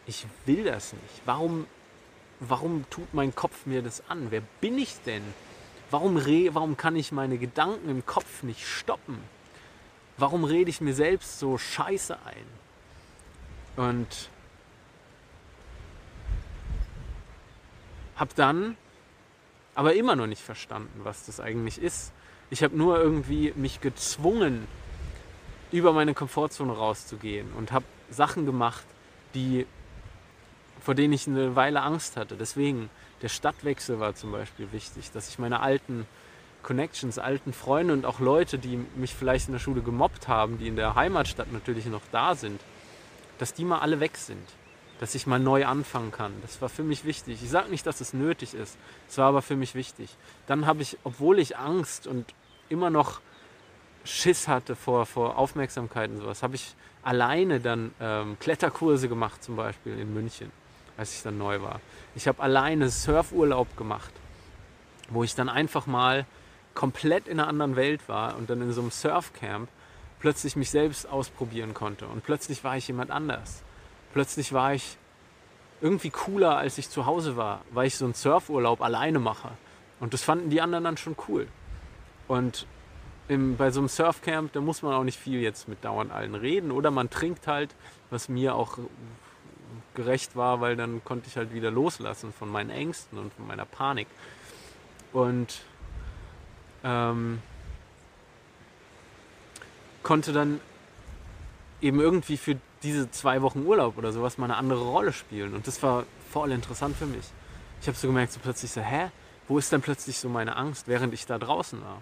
[0.05, 1.21] Ich will das nicht.
[1.25, 1.67] Warum,
[2.39, 4.27] warum tut mein Kopf mir das an?
[4.31, 5.23] Wer bin ich denn?
[5.91, 9.19] Warum, re warum kann ich meine Gedanken im Kopf nicht stoppen?
[10.17, 12.45] Warum rede ich mir selbst so scheiße ein?
[13.75, 14.29] Und
[18.19, 18.75] habe dann
[19.75, 22.11] aber immer noch nicht verstanden, was das eigentlich ist.
[22.49, 24.67] Ich habe nur irgendwie mich gezwungen,
[25.71, 28.83] über meine Komfortzone rauszugehen und habe Sachen gemacht,
[29.35, 29.67] die,
[30.81, 32.35] vor denen ich eine Weile Angst hatte.
[32.35, 32.89] Deswegen,
[33.21, 36.07] der Stadtwechsel war zum Beispiel wichtig, dass ich meine alten
[36.63, 40.67] Connections, alten Freunde und auch Leute, die mich vielleicht in der Schule gemobbt haben, die
[40.67, 42.59] in der Heimatstadt natürlich noch da sind,
[43.37, 44.43] dass die mal alle weg sind
[44.99, 46.33] dass ich mal neu anfangen kann.
[46.41, 47.41] Das war für mich wichtig.
[47.41, 48.77] Ich sage nicht, dass es nötig ist.
[49.07, 50.15] Es war aber für mich wichtig.
[50.45, 52.33] Dann habe ich, obwohl ich Angst und
[52.67, 53.21] immer noch
[54.03, 59.55] Schiss hatte vor, vor Aufmerksamkeit und sowas, habe ich alleine dann ähm, Kletterkurse gemacht, zum
[59.55, 60.51] Beispiel in München,
[60.97, 61.79] als ich dann neu war.
[62.13, 64.11] Ich habe alleine Surfurlaub gemacht,
[65.09, 66.25] wo ich dann einfach mal
[66.73, 69.69] komplett in einer anderen Welt war und dann in so einem Surfcamp
[70.19, 72.05] plötzlich mich selbst ausprobieren konnte.
[72.07, 73.63] Und plötzlich war ich jemand anders
[74.13, 74.97] plötzlich war ich
[75.81, 79.49] irgendwie cooler, als ich zu Hause war, weil ich so einen Surfurlaub alleine mache.
[79.99, 81.47] Und das fanden die anderen dann schon cool.
[82.27, 82.65] Und
[83.27, 86.35] im, bei so einem Surfcamp, da muss man auch nicht viel jetzt mit dauernd allen
[86.35, 86.71] reden.
[86.71, 87.75] Oder man trinkt halt,
[88.09, 88.77] was mir auch
[89.93, 93.65] gerecht war, weil dann konnte ich halt wieder loslassen von meinen Ängsten und von meiner
[93.65, 94.07] Panik.
[95.13, 95.61] Und
[96.83, 97.41] ähm,
[100.03, 100.59] konnte dann
[101.81, 105.53] eben irgendwie für diese zwei Wochen Urlaub oder sowas mal eine andere Rolle spielen.
[105.53, 107.25] Und das war voll interessant für mich.
[107.81, 109.09] Ich habe so gemerkt, so plötzlich so, hä,
[109.47, 112.01] wo ist denn plötzlich so meine Angst, während ich da draußen war?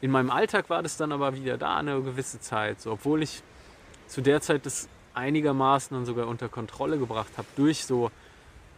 [0.00, 3.42] In meinem Alltag war das dann aber wieder da eine gewisse Zeit, so, obwohl ich
[4.06, 8.10] zu der Zeit das einigermaßen dann sogar unter Kontrolle gebracht habe durch so,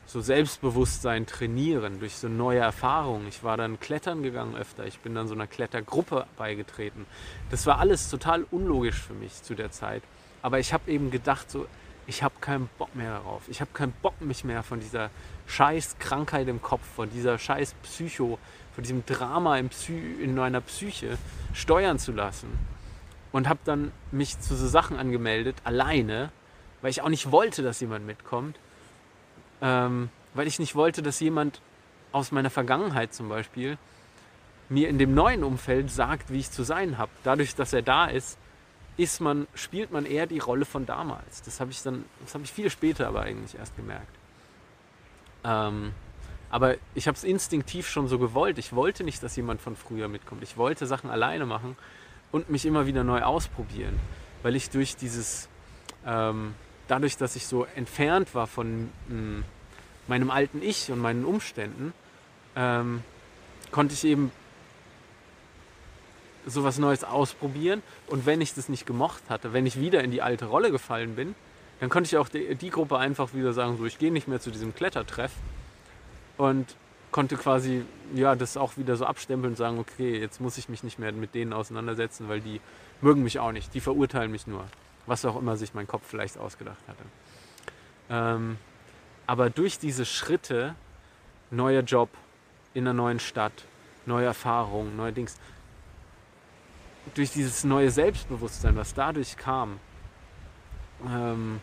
[0.07, 3.27] so Selbstbewusstsein trainieren, durch so neue Erfahrungen.
[3.27, 7.07] Ich war dann klettern gegangen öfter, ich bin dann so einer Klettergruppe beigetreten.
[7.51, 10.03] Das war alles total unlogisch für mich zu der Zeit.
[10.43, 11.67] Aber ich habe eben gedacht, so,
[12.07, 13.43] ich habe keinen Bock mehr darauf.
[13.49, 15.11] Ich habe keinen Bock, mich mehr von dieser
[15.47, 18.39] scheiß Krankheit im Kopf, von dieser scheiß Psycho,
[18.75, 21.19] von diesem Drama in, Psy in meiner Psyche
[21.53, 22.49] steuern zu lassen.
[23.33, 26.31] Und habe dann mich zu so Sachen angemeldet, alleine,
[26.81, 28.57] weil ich auch nicht wollte, dass jemand mitkommt.
[29.61, 31.61] Ähm, weil ich nicht wollte, dass jemand
[32.13, 33.79] aus meiner Vergangenheit zum Beispiel
[34.69, 37.11] mir in dem neuen Umfeld sagt, wie ich zu sein habe.
[37.25, 38.39] Dadurch, dass er da ist,
[38.97, 41.43] ist man, spielt man eher die Rolle von damals.
[41.43, 44.17] Das habe ich dann, das habe ich viel später aber eigentlich erst gemerkt.
[45.45, 45.93] Ähm,
[46.51, 48.59] aber ich habe es instinktiv schon so gewollt.
[48.59, 50.43] Ich wollte nicht, dass jemand von früher mitkommt.
[50.43, 51.77] Ich wollte Sachen alleine machen
[52.33, 53.99] und mich immer wieder neu ausprobieren,
[54.43, 55.49] weil ich durch dieses,
[56.07, 56.55] ähm,
[56.89, 59.45] dadurch, dass ich so entfernt war von mh, hm,
[60.09, 61.93] meinem alten Ich und meinen Umständen,
[62.55, 63.03] ähm,
[63.73, 64.31] konnte ich eben
[66.47, 67.83] sowas Neues ausprobieren.
[68.07, 71.17] Und wenn ich das nicht gemocht hatte, wenn ich wieder in die alte Rolle gefallen
[71.17, 71.35] bin,
[71.81, 74.41] dann konnte ich auch die, die Gruppe einfach wieder sagen, so ich gehe nicht mehr
[74.41, 75.33] zu diesem Klettertreff
[76.39, 76.75] und
[77.11, 77.83] konnte quasi
[78.15, 81.13] ja das auch wieder so abstempeln und sagen, okay, jetzt muss ich mich nicht mehr
[81.13, 82.61] mit denen auseinandersetzen, weil die
[83.01, 84.65] mögen mich auch nicht, die verurteilen mich nur,
[85.07, 87.03] was auch immer sich mein Kopf vielleicht ausgedacht hatte.
[88.09, 88.59] Ähm,
[89.27, 90.75] aber durch diese Schritte,
[91.51, 92.09] neuer Job
[92.75, 93.65] in einer neuen Stadt,
[94.07, 95.37] neue Erfahrungen, neue Dings,
[97.15, 99.79] durch dieses neue Selbstbewusstsein, was dadurch kam,
[101.07, 101.61] ähm,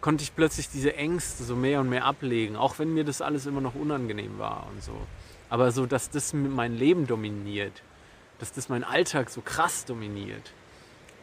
[0.00, 3.46] konnte ich plötzlich diese Ängste so mehr und mehr ablegen, auch wenn mir das alles
[3.46, 4.94] immer noch unangenehm war und so.
[5.48, 7.82] Aber so, dass das mein Leben dominiert,
[8.38, 10.52] dass das mein Alltag so krass dominiert,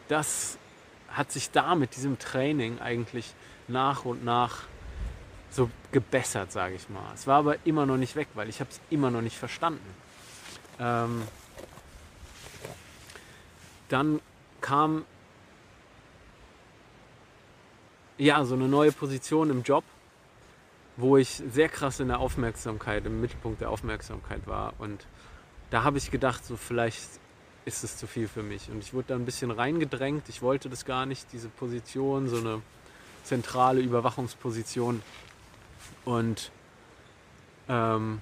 [0.08, 0.58] das
[1.08, 3.34] hat sich da mit diesem Training eigentlich
[3.68, 4.64] nach und nach
[5.50, 7.12] so gebessert, sage ich mal.
[7.14, 9.94] Es war aber immer noch nicht weg, weil ich habe es immer noch nicht verstanden.
[10.80, 11.22] Ähm,
[13.92, 14.20] dann
[14.60, 15.04] kam
[18.18, 19.84] ja so eine neue Position im Job,
[20.96, 24.74] wo ich sehr krass in der Aufmerksamkeit, im Mittelpunkt der Aufmerksamkeit war.
[24.78, 25.06] Und
[25.70, 27.20] da habe ich gedacht, so vielleicht
[27.64, 28.70] ist es zu viel für mich.
[28.70, 30.28] Und ich wurde da ein bisschen reingedrängt.
[30.28, 32.62] Ich wollte das gar nicht, diese Position, so eine
[33.24, 35.02] zentrale Überwachungsposition.
[36.04, 36.50] Und
[37.68, 38.20] ähm,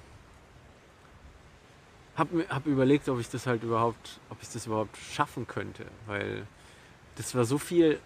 [2.15, 6.45] habe hab überlegt, ob ich das halt überhaupt, ob ich das überhaupt schaffen könnte, weil
[7.15, 7.99] das war so viel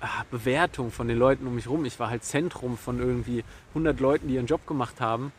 [0.00, 1.84] ah, Bewertung von den Leuten um mich rum.
[1.84, 5.32] Ich war halt Zentrum von irgendwie 100 Leuten, die ihren Job gemacht haben.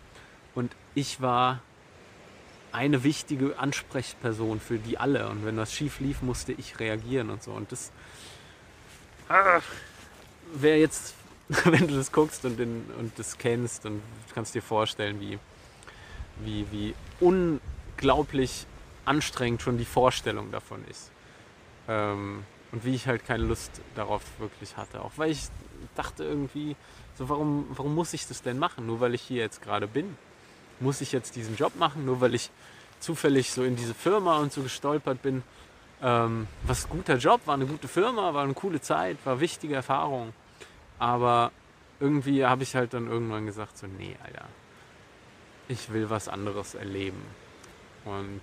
[0.56, 1.62] Und ich war
[2.72, 5.30] eine wichtige Ansprechperson für die alle.
[5.30, 7.52] Und wenn was schief lief, musste ich reagieren und so.
[7.52, 7.92] Und das
[9.30, 9.62] ah,
[10.54, 11.16] wäre jetzt,
[11.66, 14.02] wenn du das guckst und, den, und das kennst und
[14.34, 15.40] kannst dir vorstellen, wie
[16.44, 17.60] wie, wie un
[17.98, 18.68] unglaublich
[19.06, 21.12] anstrengend schon die Vorstellung davon ist.
[21.88, 25.02] Ähm, und wie ich halt keine Lust darauf wirklich hatte.
[25.02, 25.48] Auch weil ich
[25.96, 26.76] dachte irgendwie,
[27.18, 28.86] so warum, warum muss ich das denn machen?
[28.86, 30.18] Nur weil ich hier jetzt gerade bin.
[30.80, 32.06] Muss ich jetzt diesen Job machen?
[32.06, 32.52] Nur weil ich
[33.00, 35.44] zufällig so in diese Firma und so gestolpert bin.
[36.04, 40.34] Ähm, was guter Job, war eine gute Firma, war eine coole Zeit, war wichtige Erfahrung.
[41.00, 41.52] Aber
[42.00, 44.46] irgendwie habe ich halt dann irgendwann gesagt, so nee, Alter,
[45.68, 47.24] ich will was anderes erleben.
[48.06, 48.42] Und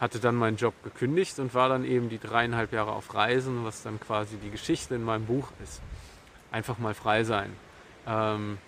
[0.00, 3.82] hatte dann meinen Job gekündigt und war dann eben die dreieinhalb Jahre auf Reisen, was
[3.82, 5.80] dann quasi die Geschichte in meinem Buch ist.
[6.52, 7.52] Einfach mal frei sein.
[8.06, 8.58] Ähm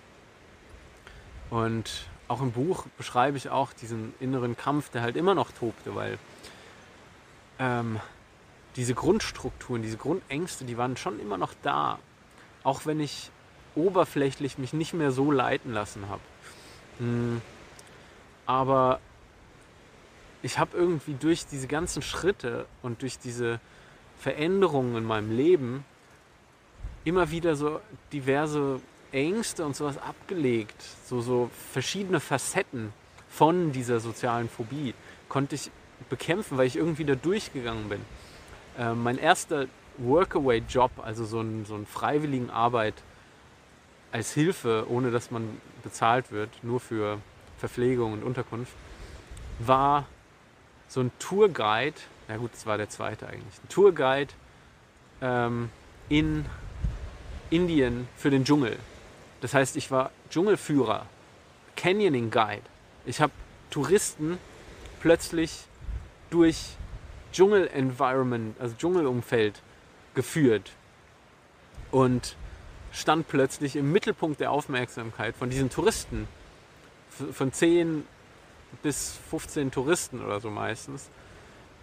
[1.51, 5.95] und auch im Buch beschreibe ich auch diesen inneren Kampf, der halt immer noch tobte,
[5.95, 6.19] weil
[7.59, 8.01] ähm,
[8.77, 11.99] diese Grundstrukturen, diese Grundängste, die waren schon immer noch da.
[12.63, 13.31] Auch wenn ich
[13.75, 16.23] oberflächlich mich nicht mehr so leiten lassen habe.
[16.99, 17.43] Hm.
[18.47, 19.01] Aber
[20.43, 23.61] ich habe irgendwie durch diese ganzen Schritte und durch diese
[24.19, 25.85] Veränderungen in meinem Leben
[27.05, 27.81] immer wieder so
[28.13, 28.81] diverse
[29.13, 30.83] Ängste und sowas abgelegt.
[31.07, 32.93] So, so verschiedene Facetten
[33.29, 34.95] von dieser sozialen Phobie
[35.29, 35.71] konnte ich
[36.09, 38.01] bekämpfen, weil ich irgendwie da durchgegangen bin.
[38.79, 39.67] Äh, mein erster
[39.99, 42.95] Workaway-Job, also so ein, so ein freiwilligen Arbeit
[44.13, 47.19] als Hilfe, ohne dass man bezahlt wird, nur für
[47.59, 48.73] Verpflegung und Unterkunft,
[49.59, 50.07] war
[50.91, 51.95] so ein Tourguide,
[52.29, 54.33] ja gut, das war der zweite eigentlich, ein Tourguide
[55.23, 55.71] ähm,
[56.09, 56.45] in
[57.49, 58.77] Indien für den Dschungel.
[59.41, 61.07] Das heißt, ich war Dschungelführer,
[61.77, 62.63] Canyoning Guide.
[63.07, 63.33] Ich habe
[63.71, 64.39] Touristen
[65.01, 65.65] plötzlich
[66.29, 66.77] durch
[67.33, 69.63] Dschungel-Environment, also Dschungelumfeld
[70.15, 70.73] geführt
[71.93, 72.37] und
[72.93, 76.27] stand plötzlich im Mittelpunkt der Aufmerksamkeit von diesen Touristen.
[77.33, 78.05] Von zehn
[78.83, 81.09] bis 15 Touristen oder so meistens.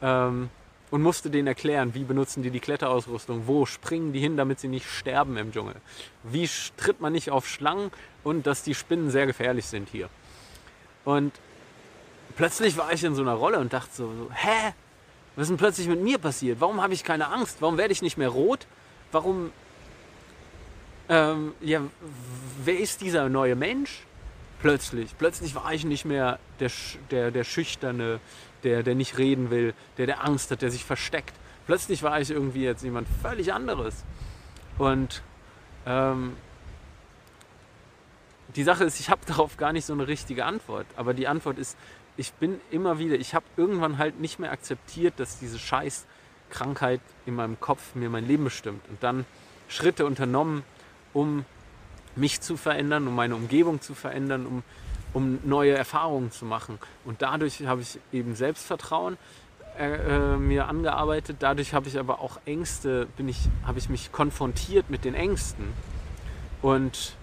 [0.01, 0.49] Ähm,
[0.89, 4.69] und musste denen erklären, wie benutzen die die Kletterausrüstung, wo springen die hin, damit sie
[4.69, 5.75] nicht sterben im Dschungel,
[6.23, 7.91] wie tritt man nicht auf Schlangen
[8.23, 10.09] und dass die Spinnen sehr gefährlich sind hier.
[11.03, 11.33] Und
[12.37, 14.73] plötzlich war ich in so einer Rolle und dachte so, so hä,
[15.35, 16.61] was ist denn plötzlich mit mir passiert?
[16.61, 17.57] Warum habe ich keine Angst?
[17.59, 18.65] Warum werde ich nicht mehr rot?
[19.11, 19.51] Warum,
[21.09, 21.81] ähm, ja,
[22.63, 24.06] wer ist dieser neue Mensch?
[24.59, 25.15] Plötzlich.
[25.17, 26.71] Plötzlich war ich nicht mehr der,
[27.11, 28.19] der, der Schüchterne,
[28.63, 31.33] der, der nicht reden will, der, der Angst hat, der sich versteckt.
[31.67, 34.03] Plötzlich war ich irgendwie jetzt jemand völlig anderes.
[34.77, 35.21] Und
[35.85, 36.35] ähm,
[38.55, 40.87] die Sache ist, ich habe darauf gar nicht so eine richtige Antwort.
[40.95, 41.77] Aber die Antwort ist,
[42.15, 47.35] ich bin immer wieder, ich habe irgendwann halt nicht mehr akzeptiert, dass diese Scheißkrankheit in
[47.35, 48.81] meinem Kopf mir mein Leben bestimmt.
[48.89, 49.25] Und dann
[49.67, 50.63] Schritte unternommen,
[51.13, 51.45] um
[52.17, 54.63] mich zu verändern, um meine Umgebung zu verändern, um,
[55.13, 56.79] um neue Erfahrungen zu machen.
[57.05, 59.17] Und dadurch habe ich eben Selbstvertrauen
[59.77, 61.37] äh, äh, mir angearbeitet.
[61.39, 65.65] Dadurch habe ich aber auch Ängste, bin ich, habe ich mich konfrontiert mit den Ängsten
[66.61, 67.13] und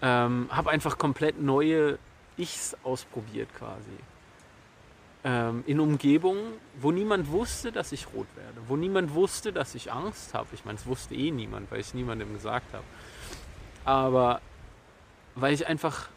[0.00, 1.98] ähm, habe einfach komplett neue
[2.38, 3.92] Ichs ausprobiert quasi.
[5.24, 9.92] Ähm, in Umgebungen, wo niemand wusste, dass ich rot werde, wo niemand wusste, dass ich
[9.92, 10.48] Angst habe.
[10.52, 12.84] Ich meine, es wusste eh niemand, weil ich es niemandem gesagt habe.
[13.84, 14.40] Aber
[15.34, 16.08] weil ich einfach,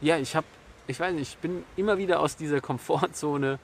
[0.00, 0.46] ja, ich habe,
[0.86, 3.58] ich weiß nicht, ich bin immer wieder aus dieser Komfortzone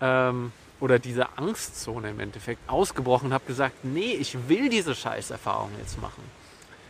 [0.00, 6.00] ähm, oder dieser Angstzone im Endeffekt ausgebrochen habe gesagt, nee, ich will diese Scheißerfahrung jetzt
[6.00, 6.22] machen.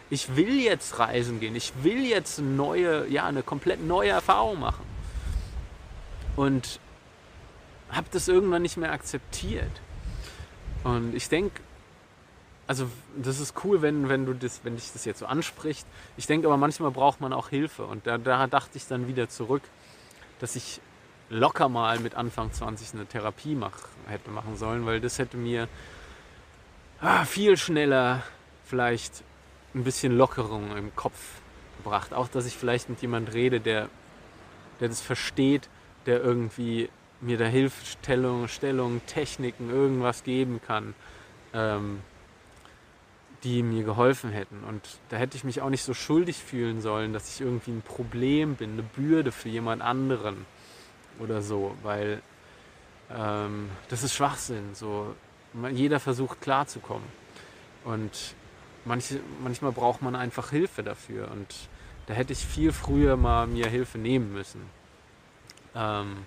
[0.09, 1.55] Ich will jetzt reisen gehen.
[1.55, 4.85] Ich will jetzt neue, ja, eine komplett neue Erfahrung machen.
[6.37, 6.81] Und
[7.91, 9.71] habe das irgendwann nicht mehr akzeptiert.
[10.83, 11.61] Und ich denke,
[12.71, 12.89] also
[13.21, 15.85] das ist cool, wenn, wenn du das, wenn dich das jetzt so anspricht.
[16.17, 17.85] Ich denke aber manchmal braucht man auch Hilfe.
[17.85, 19.63] Und da, da dachte ich dann wieder zurück,
[20.39, 20.81] dass ich
[21.31, 25.67] locker mal mit Anfang 20 eine Therapie mach, hätte machen sollen, weil das hätte mir
[27.01, 28.23] ah, viel schneller
[28.65, 29.25] vielleicht
[29.75, 31.19] ein bisschen Lockerung im Kopf
[31.79, 32.15] gebracht.
[32.15, 33.89] Auch, dass ich vielleicht mit jemand rede, der,
[34.79, 35.69] der das versteht,
[36.07, 36.89] der irgendwie
[37.21, 40.95] mir da Hilfestellung, Stellung, Techniken, irgendwas geben kann.
[41.53, 41.99] Ähm,
[43.45, 44.65] die mir geholfen hätten.
[44.65, 47.83] Und da hätte ich mich auch nicht so schuldig fühlen sollen, dass ich irgendwie ein
[47.83, 50.47] Problem bin, eine Bürde für jemand anderen
[51.19, 52.23] oder so, weil
[53.15, 54.75] ähm, das ist Schwachsinn.
[54.75, 55.15] So,
[55.73, 57.07] jeder versucht klarzukommen.
[57.85, 58.35] Und
[58.85, 61.31] manche, manchmal braucht man einfach Hilfe dafür.
[61.31, 61.55] Und
[62.07, 64.61] da hätte ich viel früher mal mir Hilfe nehmen müssen.
[65.75, 66.19] Ähm,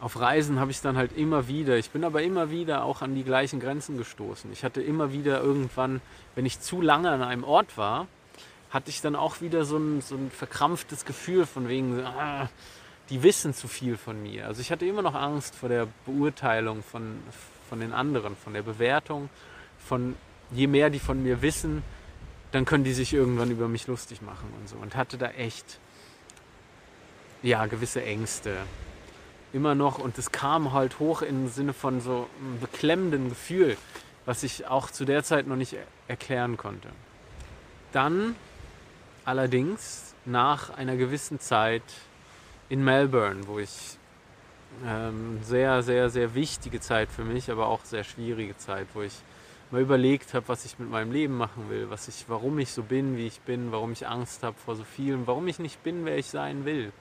[0.00, 3.14] auf Reisen habe ich dann halt immer wieder, ich bin aber immer wieder auch an
[3.14, 4.52] die gleichen Grenzen gestoßen.
[4.52, 6.00] Ich hatte immer wieder irgendwann,
[6.34, 8.06] wenn ich zu lange an einem Ort war,
[8.70, 12.50] hatte ich dann auch wieder so ein, so ein verkrampftes Gefühl von wegen, ah,
[13.08, 14.46] die wissen zu viel von mir.
[14.46, 17.18] Also ich hatte immer noch Angst vor der Beurteilung von,
[17.68, 19.30] von den anderen, von der Bewertung,
[19.78, 20.14] von
[20.50, 21.82] je mehr die von mir wissen,
[22.52, 24.76] dann können die sich irgendwann über mich lustig machen und so.
[24.76, 25.78] Und hatte da echt,
[27.42, 28.56] ja, gewisse Ängste
[29.56, 33.78] immer noch und es kam halt hoch im Sinne von so einem beklemmenden Gefühl,
[34.26, 35.76] was ich auch zu der Zeit noch nicht
[36.08, 36.88] erklären konnte.
[37.92, 38.36] Dann
[39.24, 41.82] allerdings nach einer gewissen Zeit
[42.68, 43.96] in Melbourne, wo ich
[44.84, 49.14] ähm, sehr, sehr, sehr wichtige Zeit für mich, aber auch sehr schwierige Zeit, wo ich
[49.70, 52.82] mal überlegt habe, was ich mit meinem Leben machen will, was ich, warum ich so
[52.82, 56.04] bin, wie ich bin, warum ich Angst habe vor so vielem, warum ich nicht bin,
[56.04, 56.92] wer ich sein will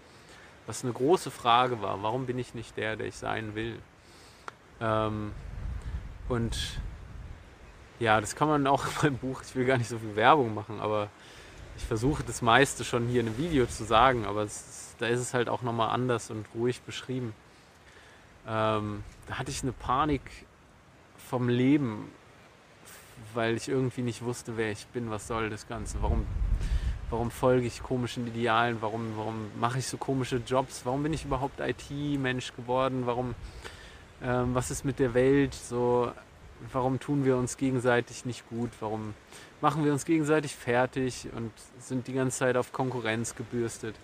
[0.67, 2.01] was eine große Frage war.
[2.01, 3.79] Warum bin ich nicht der, der ich sein will?
[4.81, 5.31] Ähm,
[6.27, 6.79] und
[7.99, 10.53] ja, das kann man auch in meinem Buch, ich will gar nicht so viel Werbung
[10.53, 11.09] machen, aber
[11.77, 15.19] ich versuche das meiste schon hier in einem Video zu sagen, aber ist, da ist
[15.19, 17.33] es halt auch nochmal anders und ruhig beschrieben.
[18.47, 20.21] Ähm, da hatte ich eine Panik
[21.29, 22.09] vom Leben,
[23.33, 26.25] weil ich irgendwie nicht wusste, wer ich bin, was soll das Ganze, warum
[27.09, 31.25] warum folge ich komischen Idealen, warum, warum mache ich so komische Jobs, warum bin ich
[31.25, 33.35] überhaupt IT-Mensch geworden, warum,
[34.23, 36.11] ähm, was ist mit der Welt, so,
[36.71, 39.13] warum tun wir uns gegenseitig nicht gut, warum
[39.61, 43.95] machen wir uns gegenseitig fertig und sind die ganze Zeit auf Konkurrenz gebürstet.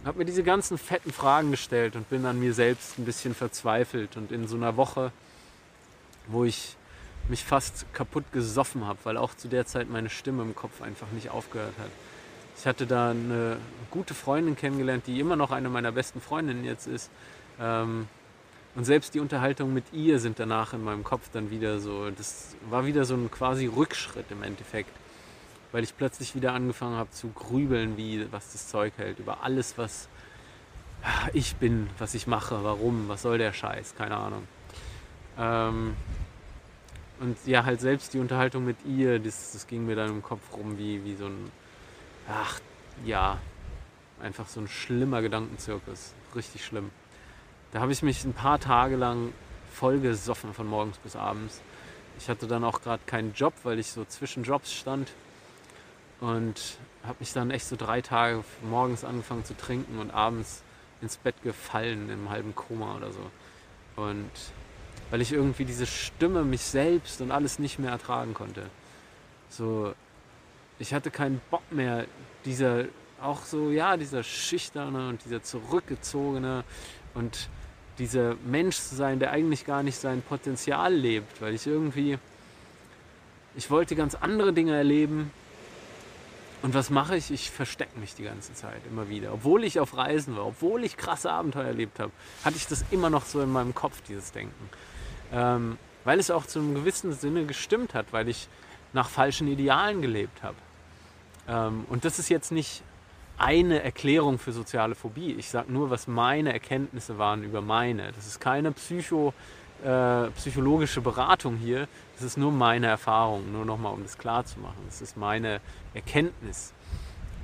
[0.00, 3.34] Ich habe mir diese ganzen fetten Fragen gestellt und bin an mir selbst ein bisschen
[3.34, 4.16] verzweifelt.
[4.16, 5.10] Und in so einer Woche,
[6.28, 6.76] wo ich
[7.28, 11.08] mich fast kaputt gesoffen habe, weil auch zu der Zeit meine Stimme im Kopf einfach
[11.10, 11.90] nicht aufgehört hat.
[12.58, 16.88] Ich hatte da eine gute Freundin kennengelernt, die immer noch eine meiner besten Freundinnen jetzt
[16.88, 17.08] ist.
[17.60, 18.08] Ähm,
[18.74, 22.56] und selbst die Unterhaltung mit ihr sind danach in meinem Kopf dann wieder so, das
[22.68, 24.90] war wieder so ein quasi Rückschritt im Endeffekt,
[25.70, 29.78] weil ich plötzlich wieder angefangen habe zu grübeln, wie was das Zeug hält, über alles,
[29.78, 30.08] was
[31.32, 34.48] ich bin, was ich mache, warum, was soll der Scheiß, keine Ahnung.
[35.38, 35.94] Ähm,
[37.20, 40.42] und ja, halt selbst die Unterhaltung mit ihr, das, das ging mir dann im Kopf
[40.56, 41.50] rum wie, wie so ein
[42.28, 42.60] ach
[43.04, 43.38] ja,
[44.20, 46.14] einfach so ein schlimmer Gedankenzirkus.
[46.34, 46.90] Richtig schlimm.
[47.72, 49.32] Da habe ich mich ein paar Tage lang
[49.72, 51.60] voll gesoffen von morgens bis abends.
[52.18, 55.08] Ich hatte dann auch gerade keinen Job, weil ich so zwischen Jobs stand
[56.20, 60.62] und habe mich dann echt so drei Tage morgens angefangen zu trinken und abends
[61.00, 63.30] ins Bett gefallen im halben Koma oder so.
[63.96, 64.30] Und
[65.10, 68.66] weil ich irgendwie diese Stimme, mich selbst und alles nicht mehr ertragen konnte.
[69.48, 69.94] So,
[70.78, 72.06] ich hatte keinen Bock mehr,
[72.44, 72.84] dieser
[73.20, 76.64] auch so, ja, dieser schüchterne und dieser zurückgezogene
[77.14, 77.48] und
[77.98, 82.18] dieser Mensch zu sein, der eigentlich gar nicht sein Potenzial lebt, weil ich irgendwie,
[83.56, 85.32] ich wollte ganz andere Dinge erleben.
[86.62, 87.30] Und was mache ich?
[87.30, 89.32] Ich verstecke mich die ganze Zeit immer wieder.
[89.32, 92.10] Obwohl ich auf Reisen war, obwohl ich krasse Abenteuer erlebt habe,
[92.44, 94.70] hatte ich das immer noch so in meinem Kopf, dieses Denken.
[95.32, 98.48] Ähm, weil es auch zu einem gewissen Sinne gestimmt hat, weil ich
[98.92, 100.56] nach falschen Idealen gelebt habe.
[101.48, 102.82] Ähm, und das ist jetzt nicht
[103.38, 105.32] eine Erklärung für soziale Phobie.
[105.38, 108.12] Ich sage nur, was meine Erkenntnisse waren über meine.
[108.12, 109.32] Das ist keine Psycho,
[109.84, 111.86] äh, psychologische Beratung hier.
[112.16, 114.82] Das ist nur meine Erfahrung, nur nochmal, um das klar zu machen.
[114.86, 115.60] Das ist meine
[115.94, 116.72] Erkenntnis.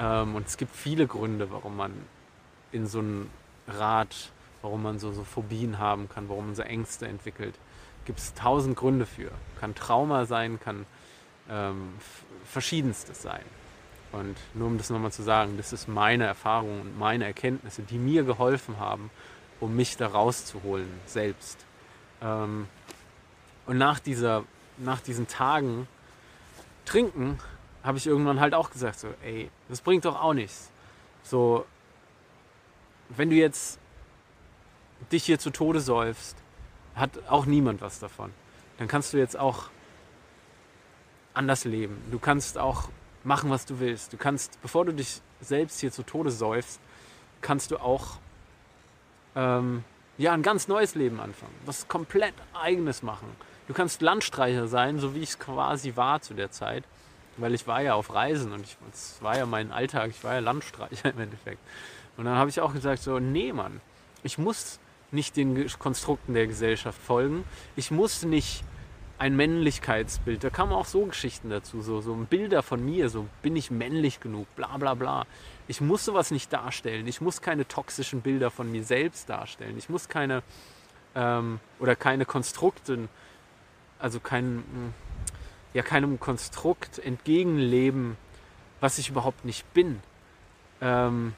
[0.00, 1.92] Ähm, und es gibt viele Gründe, warum man
[2.72, 3.30] in so einem
[3.68, 4.32] Rat,
[4.62, 7.54] warum man so, so Phobien haben kann, warum man so Ängste entwickelt.
[8.04, 9.30] Gibt es tausend Gründe für.
[9.60, 10.86] Kann Trauma sein, kann
[11.48, 11.94] ähm,
[12.44, 13.44] verschiedenstes sein.
[14.14, 17.98] Und nur um das nochmal zu sagen, das ist meine Erfahrung und meine Erkenntnisse, die
[17.98, 19.10] mir geholfen haben,
[19.58, 21.64] um mich da rauszuholen selbst.
[22.22, 22.68] Ähm,
[23.66, 24.44] und nach, dieser,
[24.78, 25.88] nach diesen Tagen
[26.84, 27.38] Trinken
[27.82, 30.70] habe ich irgendwann halt auch gesagt, so, ey, das bringt doch auch nichts.
[31.24, 31.66] So,
[33.08, 33.80] wenn du jetzt
[35.10, 36.36] dich hier zu Tode säufst,
[36.94, 38.32] hat auch niemand was davon.
[38.78, 39.70] Dann kannst du jetzt auch
[41.32, 42.00] anders leben.
[42.12, 42.88] Du kannst auch
[43.24, 44.12] machen, was du willst.
[44.12, 46.80] Du kannst, bevor du dich selbst hier zu Tode säufst,
[47.40, 48.18] kannst du auch
[49.34, 49.84] ähm,
[50.18, 51.54] ja, ein ganz neues Leben anfangen.
[51.66, 53.28] Was komplett eigenes machen.
[53.66, 56.84] Du kannst Landstreicher sein, so wie ich es quasi war zu der Zeit.
[57.36, 60.40] Weil ich war ja auf Reisen und es war ja mein Alltag, ich war ja
[60.40, 61.58] Landstreicher im Endeffekt.
[62.16, 63.80] Und dann habe ich auch gesagt, so, nee, Mann,
[64.22, 64.78] ich muss
[65.10, 67.44] nicht den Konstrukten der Gesellschaft folgen.
[67.76, 68.62] Ich muss nicht
[69.18, 70.42] ein Männlichkeitsbild.
[70.42, 74.20] Da kamen auch so Geschichten dazu, so, so Bilder von mir, so bin ich männlich
[74.20, 75.26] genug, bla bla bla.
[75.68, 77.06] Ich muss sowas nicht darstellen.
[77.06, 79.78] Ich muss keine toxischen Bilder von mir selbst darstellen.
[79.78, 80.42] Ich muss keine
[81.14, 83.08] ähm, oder keine Konstrukte,
[83.98, 84.64] also kein,
[85.72, 88.16] ja, keinem Konstrukt entgegenleben,
[88.80, 90.00] was ich überhaupt nicht bin.
[90.80, 91.34] Ähm,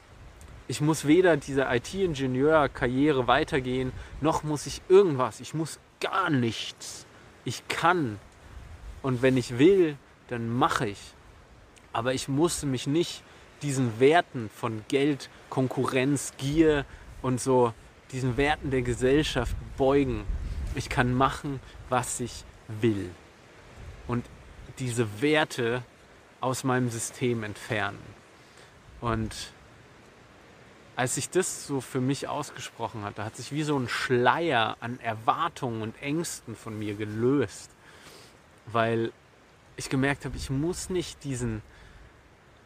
[0.67, 5.39] ich muss weder diese IT-Ingenieur-Karriere weitergehen, noch muss ich irgendwas.
[5.39, 7.06] Ich muss gar nichts.
[7.47, 8.19] Ich kann.
[9.01, 9.95] Und wenn ich will,
[10.27, 10.99] dann mache ich.
[11.93, 13.23] Aber ich muss mich nicht
[13.61, 16.83] diesen Werten von Geld, Konkurrenz, Gier
[17.21, 17.73] und so,
[18.11, 20.25] diesen Werten der Gesellschaft beugen.
[20.75, 22.43] Ich kann machen, was ich
[22.81, 23.11] will.
[24.09, 24.25] Und
[24.79, 25.83] diese Werte
[26.41, 28.03] aus meinem System entfernen.
[28.99, 29.53] Und
[30.97, 34.99] als ich das so für mich ausgesprochen hatte, hat sich wie so ein Schleier an
[34.99, 37.69] Erwartungen und Ängsten von mir gelöst,
[38.65, 39.11] weil
[39.75, 41.61] ich gemerkt habe, ich muss nicht diesen,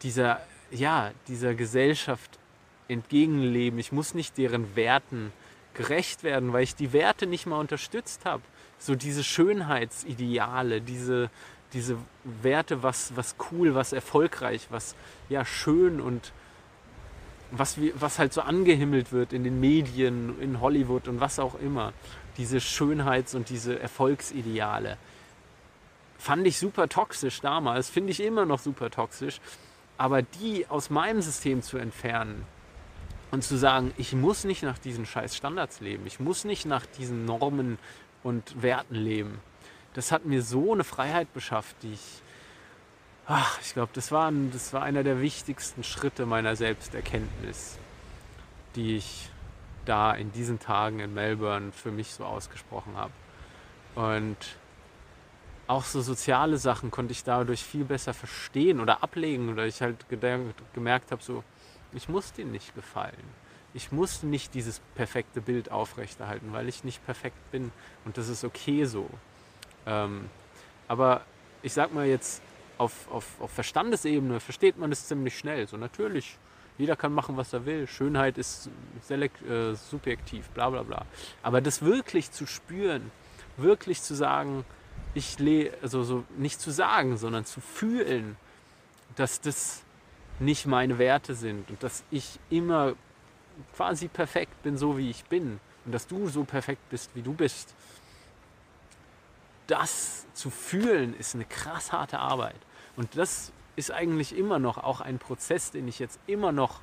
[0.02, 0.40] dieser,
[0.72, 2.40] ja, dieser Gesellschaft
[2.88, 5.34] entgegenleben, ich muss nicht deren Werten
[5.74, 8.44] gerecht werden, weil ich die Werte nicht mal unterstützt habe.
[8.80, 11.30] So diese Schönheitsideale, diese,
[11.74, 14.96] diese Werte, was, was cool, was erfolgreich, was
[15.28, 16.32] ja schön und
[17.52, 21.93] was, was halt so angehimmelt wird in den Medien, in Hollywood und was auch immer.
[22.38, 24.97] Diese Schönheits- und diese Erfolgsideale.
[26.18, 29.39] Fand ich super toxisch damals, finde ich immer noch super toxisch.
[29.97, 32.45] Aber die aus meinem System zu entfernen
[33.32, 36.86] und zu sagen, ich muss nicht nach diesen scheiß Standards leben, ich muss nicht nach
[36.86, 37.78] diesen Normen
[38.24, 39.39] und Werten leben,
[39.93, 42.22] das hat mir so eine Freiheit beschafft, die ich
[43.28, 47.78] ach, ich glaube, das war, das war einer der wichtigsten Schritte meiner Selbsterkenntnis,
[48.76, 49.30] die ich
[49.86, 53.11] da in diesen Tagen in Melbourne für mich so ausgesprochen habe.
[53.95, 54.38] Und
[55.67, 60.05] auch so soziale Sachen konnte ich dadurch viel besser verstehen oder ablegen oder ich halt
[60.74, 61.43] gemerkt habe, so,
[61.93, 63.41] ich muss denen nicht gefallen.
[63.74, 67.72] Ich muss nicht dieses perfekte Bild aufrechterhalten, weil ich nicht perfekt bin
[68.03, 69.09] und das ist okay so.
[69.86, 70.30] Ähm,
[70.89, 71.22] aber
[71.63, 72.41] ich sag mal jetzt,
[72.82, 75.68] auf, auf, auf Verstandesebene versteht man es ziemlich schnell.
[75.68, 76.38] So natürlich,
[76.78, 77.86] jeder kann machen, was er will.
[77.86, 78.70] Schönheit ist
[79.04, 81.06] selekt, äh, subjektiv, bla bla bla.
[81.44, 83.12] Aber das wirklich zu spüren,
[83.58, 84.66] wirklich zu sagen,
[85.14, 88.36] ich lebe, also so nicht zu sagen, sondern zu fühlen,
[89.16, 89.84] dass das
[90.40, 92.94] nicht meine Werte sind und dass ich immer
[93.76, 97.34] quasi perfekt bin, so wie ich bin und dass du so perfekt bist, wie du
[97.34, 97.76] bist.
[99.68, 102.56] Das zu fühlen ist eine krass harte Arbeit.
[103.02, 106.82] Und das ist eigentlich immer noch auch ein Prozess, den ich jetzt immer noch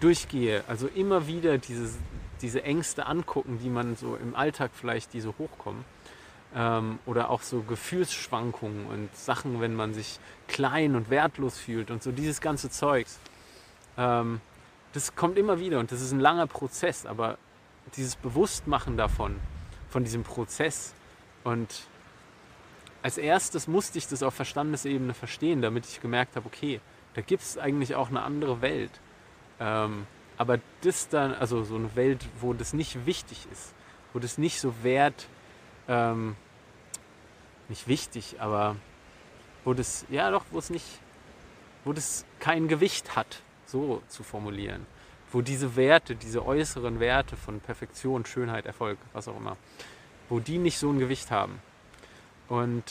[0.00, 0.64] durchgehe.
[0.66, 1.98] Also immer wieder dieses,
[2.40, 5.84] diese Ängste angucken, die man so im Alltag vielleicht, die so hochkommen.
[6.54, 12.02] Ähm, oder auch so Gefühlsschwankungen und Sachen, wenn man sich klein und wertlos fühlt und
[12.02, 13.20] so dieses ganze Zeugs.
[13.98, 14.40] Ähm,
[14.94, 17.36] das kommt immer wieder und das ist ein langer Prozess, aber
[17.96, 19.38] dieses Bewusstmachen davon,
[19.90, 20.94] von diesem Prozess
[21.44, 21.86] und
[23.02, 26.80] als erstes musste ich das auf Verstandesebene verstehen, damit ich gemerkt habe, okay,
[27.14, 28.92] da gibt es eigentlich auch eine andere Welt.
[29.60, 30.06] Ähm,
[30.38, 33.74] aber das dann, also so eine Welt, wo das nicht wichtig ist,
[34.12, 35.26] wo das nicht so wert,
[35.88, 36.36] ähm,
[37.68, 38.76] nicht wichtig, aber
[39.64, 40.86] wo das, ja doch, wo es nicht,
[41.84, 44.86] wo das kein Gewicht hat, so zu formulieren.
[45.30, 49.56] Wo diese Werte, diese äußeren Werte von Perfektion, Schönheit, Erfolg, was auch immer,
[50.28, 51.60] wo die nicht so ein Gewicht haben.
[52.48, 52.84] Und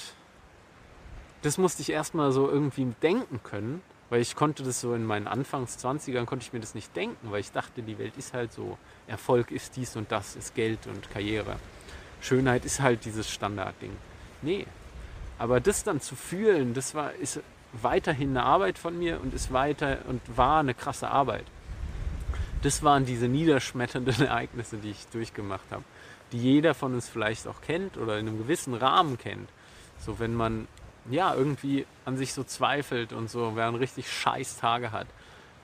[1.42, 5.28] das musste ich erstmal so irgendwie denken können, weil ich konnte das so in meinen
[5.28, 8.52] Anfangs 20ern konnte ich mir das nicht denken, weil ich dachte, die Welt ist halt
[8.52, 8.78] so,
[9.08, 11.56] Erfolg ist dies und das, ist Geld und Karriere.
[12.22, 13.92] Schönheit ist halt dieses Standardding.
[14.42, 14.66] Nee.
[15.40, 17.40] Aber das dann zu fühlen, das war, ist
[17.82, 21.46] weiterhin eine Arbeit von mir und ist weiter und war eine krasse Arbeit.
[22.62, 25.84] Das waren diese niederschmetternden Ereignisse, die ich durchgemacht habe
[26.32, 29.50] die jeder von uns vielleicht auch kennt oder in einem gewissen Rahmen kennt.
[30.00, 30.68] So wenn man
[31.10, 35.08] ja, irgendwie an sich so zweifelt und so, während richtig scheiß Tage hat,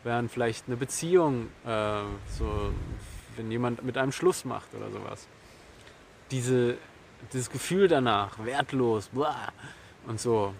[0.03, 2.01] während vielleicht eine Beziehung, äh,
[2.37, 2.73] so,
[3.35, 5.27] wenn jemand mit einem Schluss macht oder sowas.
[6.31, 6.77] Diese,
[7.33, 9.49] dieses Gefühl danach, wertlos, blah,
[10.07, 10.53] und so,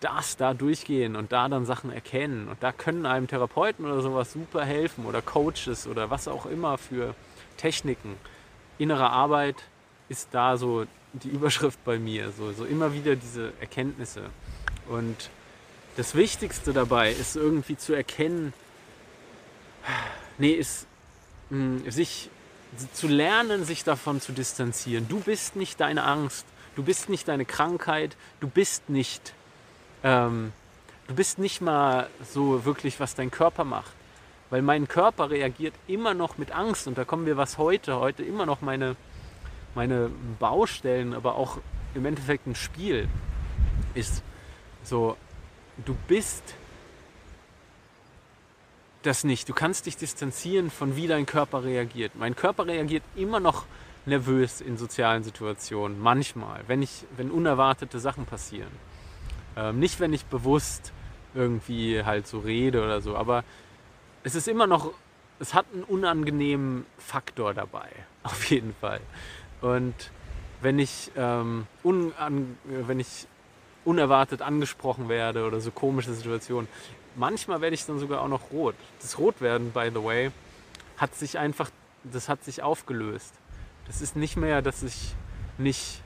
[0.00, 2.48] das da durchgehen und da dann Sachen erkennen.
[2.48, 6.76] Und da können einem Therapeuten oder sowas super helfen oder Coaches oder was auch immer
[6.76, 7.14] für
[7.56, 8.16] Techniken.
[8.78, 9.56] Innere Arbeit
[10.08, 12.32] ist da so die Überschrift bei mir.
[12.32, 14.22] So, so immer wieder diese Erkenntnisse.
[14.88, 15.30] Und
[15.96, 18.52] das Wichtigste dabei ist irgendwie zu erkennen,
[20.38, 20.86] nee, ist
[21.50, 22.30] mh, sich
[22.94, 25.06] zu lernen, sich davon zu distanzieren.
[25.08, 29.34] Du bist nicht deine Angst, du bist nicht deine Krankheit, du bist nicht
[30.02, 30.52] ähm,
[31.06, 33.92] du bist nicht mal so wirklich, was dein Körper macht.
[34.52, 38.22] Weil mein Körper reagiert immer noch mit Angst und da kommen wir was heute, heute
[38.22, 38.96] immer noch meine,
[39.74, 41.56] meine Baustellen, aber auch
[41.94, 43.08] im Endeffekt ein Spiel
[43.94, 44.22] ist
[44.82, 45.16] so,
[45.86, 46.54] du bist
[49.00, 49.48] das nicht.
[49.48, 52.12] Du kannst dich distanzieren von wie dein Körper reagiert.
[52.14, 53.64] Mein Körper reagiert immer noch
[54.04, 58.72] nervös in sozialen Situationen, manchmal, wenn, ich, wenn unerwartete Sachen passieren.
[59.56, 60.92] Ähm, nicht, wenn ich bewusst
[61.34, 63.44] irgendwie halt so rede oder so, aber
[64.24, 64.92] es ist immer noch,
[65.38, 67.88] es hat einen unangenehmen Faktor dabei,
[68.22, 69.00] auf jeden Fall.
[69.60, 69.94] Und
[70.60, 73.26] wenn ich, ähm, unan, wenn ich
[73.84, 76.68] unerwartet angesprochen werde oder so komische Situationen,
[77.16, 78.76] manchmal werde ich dann sogar auch noch rot.
[79.00, 80.30] Das Rotwerden, by the way,
[80.96, 81.70] hat sich einfach,
[82.04, 83.32] das hat sich aufgelöst.
[83.86, 85.14] Das ist nicht mehr, dass ich
[85.58, 86.02] nicht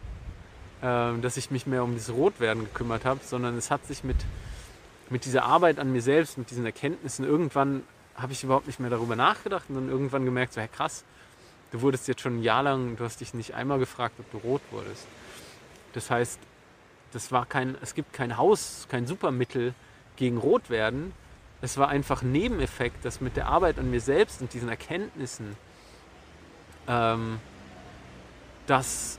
[0.83, 4.17] äh, dass ich mich mehr um dieses Rotwerden gekümmert habe, sondern es hat sich mit,
[5.11, 7.83] mit dieser Arbeit an mir selbst, mit diesen Erkenntnissen, irgendwann
[8.17, 11.05] habe ich überhaupt nicht mehr darüber nachgedacht und dann irgendwann gemerkt, so, hey krass,
[11.73, 14.39] du wurdest jetzt schon ein Jahr lang, du hast dich nicht einmal gefragt, ob du
[14.39, 15.07] rot wurdest.
[15.93, 16.39] Das heißt,
[17.13, 19.75] das war kein, es gibt kein Haus, kein Supermittel
[20.17, 21.13] gegen Rotwerden.
[21.63, 25.57] Es war einfach ein Nebeneffekt, dass mit der Arbeit an mir selbst und diesen Erkenntnissen,
[26.89, 27.39] ähm,
[28.67, 29.19] dass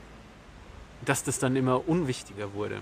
[1.04, 2.80] dass das dann immer unwichtiger wurde.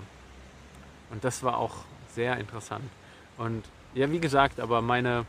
[1.09, 1.75] Und das war auch
[2.13, 2.89] sehr interessant.
[3.37, 3.63] Und
[3.93, 5.25] ja, wie gesagt, aber meine,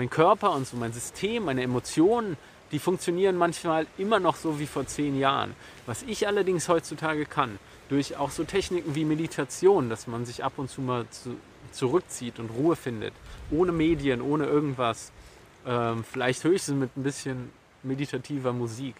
[0.00, 2.38] mein Körper und so mein System, meine Emotionen,
[2.72, 5.54] die funktionieren manchmal immer noch so wie vor zehn Jahren.
[5.84, 7.58] Was ich allerdings heutzutage kann,
[7.90, 11.36] durch auch so Techniken wie Meditation, dass man sich ab und zu mal zu,
[11.72, 13.12] zurückzieht und Ruhe findet,
[13.50, 15.12] ohne Medien, ohne irgendwas,
[15.66, 17.50] ähm, vielleicht höchstens mit ein bisschen
[17.82, 18.94] meditativer Musik,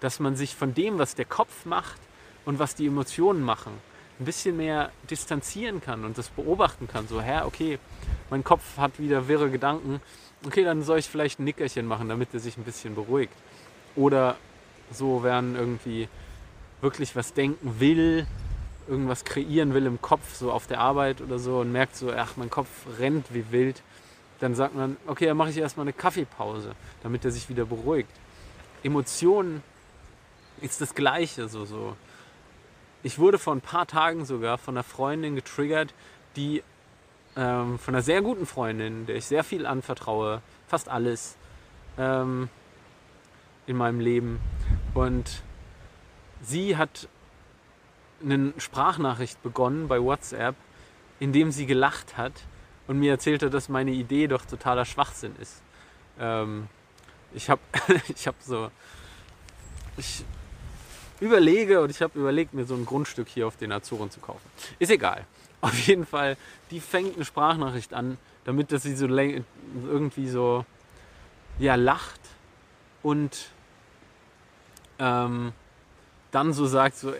[0.00, 2.00] dass man sich von dem, was der Kopf macht,
[2.48, 3.72] und was die Emotionen machen,
[4.18, 7.06] ein bisschen mehr distanzieren kann und das beobachten kann.
[7.06, 7.78] So, hä, okay,
[8.30, 10.00] mein Kopf hat wieder wirre Gedanken.
[10.44, 13.32] Okay, dann soll ich vielleicht ein Nickerchen machen, damit er sich ein bisschen beruhigt.
[13.96, 14.36] Oder
[14.92, 16.08] so, wenn irgendwie
[16.80, 18.26] wirklich was denken will,
[18.86, 22.36] irgendwas kreieren will im Kopf, so auf der Arbeit oder so und merkt so, ach,
[22.36, 22.68] mein Kopf
[22.98, 23.82] rennt wie wild,
[24.40, 28.10] dann sagt man, okay, dann mache ich erstmal eine Kaffeepause, damit er sich wieder beruhigt.
[28.82, 29.62] Emotionen
[30.60, 31.96] ist das Gleiche, so, so
[33.02, 35.94] ich wurde vor ein paar Tagen sogar von einer Freundin getriggert,
[36.36, 36.62] die
[37.38, 41.36] ähm, von einer sehr guten Freundin, der ich sehr viel anvertraue, fast alles
[41.96, 42.48] ähm,
[43.66, 44.40] in meinem Leben.
[44.92, 45.42] Und
[46.42, 47.08] sie hat
[48.22, 50.56] eine Sprachnachricht begonnen bei WhatsApp,
[51.20, 52.32] in dem sie gelacht hat
[52.88, 55.62] und mir erzählte, dass meine Idee doch totaler Schwachsinn ist.
[56.18, 56.66] Ähm,
[57.32, 57.60] ich habe
[58.08, 58.72] ich hab so,
[59.96, 60.24] ich
[61.20, 64.50] überlege und ich habe überlegt, mir so ein Grundstück hier auf den Azoren zu kaufen.
[64.80, 65.24] Ist egal.
[65.60, 66.36] Auf jeden Fall,
[66.70, 70.64] die fängt eine Sprachnachricht an, damit dass sie so irgendwie so
[71.58, 72.20] ja lacht
[73.02, 73.48] und
[74.98, 75.52] ähm,
[76.30, 77.12] dann so sagt so,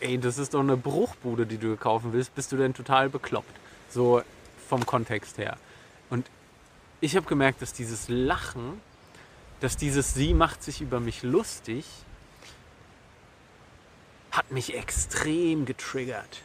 [0.00, 3.54] ey, das ist doch eine Bruchbude, die du kaufen willst, bist du denn total bekloppt?
[3.90, 4.22] So
[4.68, 5.58] vom Kontext her.
[6.10, 6.26] Und
[7.00, 8.80] ich habe gemerkt, dass dieses Lachen,
[9.60, 11.84] dass dieses Sie macht sich über mich lustig,
[14.30, 16.42] hat mich extrem getriggert.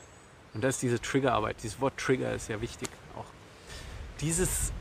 [0.57, 1.57] Und das ist diese Triggerarbeit.
[1.61, 3.25] Dieses Wort Trigger ist ja wichtig auch.
[4.21, 4.71] Dieses,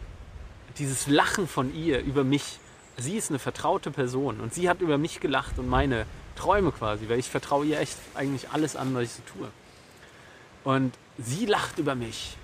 [0.78, 2.60] dieses Lachen von ihr über mich.
[2.96, 7.10] Sie ist eine vertraute Person und sie hat über mich gelacht und meine Träume quasi,
[7.10, 9.50] weil ich vertraue ihr echt eigentlich alles an, was ich so tue.
[10.64, 12.38] Und sie lacht über mich.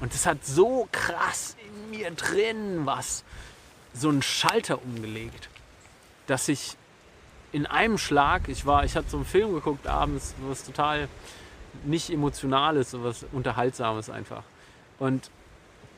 [0.00, 3.22] Und das hat so krass in mir drin was,
[3.94, 5.50] so einen Schalter umgelegt,
[6.26, 6.76] dass ich
[7.52, 11.08] in einem Schlag, ich war, ich hatte so einen Film geguckt abends, was total
[11.84, 14.42] nicht emotionales, so was unterhaltsames einfach.
[14.98, 15.30] Und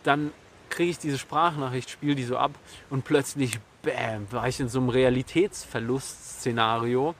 [0.02, 0.32] dann
[0.70, 2.52] kriege ich diese Sprachnachricht, spiele die so ab
[2.90, 7.14] und plötzlich, bam, war ich in so einem Realitätsverlust-Szenario,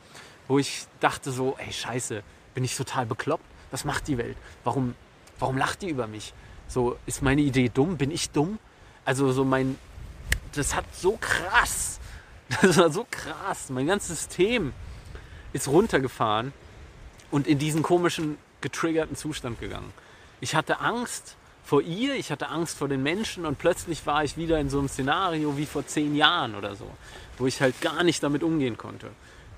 [0.49, 2.23] wo ich dachte so, ey Scheiße,
[2.55, 3.45] bin ich total bekloppt?
[3.71, 4.37] Was macht die Welt?
[4.65, 4.95] Warum,
[5.39, 6.33] warum lacht die über mich?
[6.67, 7.97] So, ist meine Idee dumm?
[7.97, 8.59] Bin ich dumm?
[9.05, 9.79] Also so mein,
[10.55, 12.01] das hat so krass,
[12.63, 13.71] das war so krass.
[13.71, 14.73] Mein ganzes System
[15.53, 16.53] ist runtergefahren
[17.31, 19.93] und in diesen komischen, getriggerten Zustand gegangen.
[20.41, 24.37] Ich hatte Angst vor ihr, ich hatte Angst vor den Menschen und plötzlich war ich
[24.37, 26.91] wieder in so einem Szenario wie vor zehn Jahren oder so,
[27.37, 29.11] wo ich halt gar nicht damit umgehen konnte.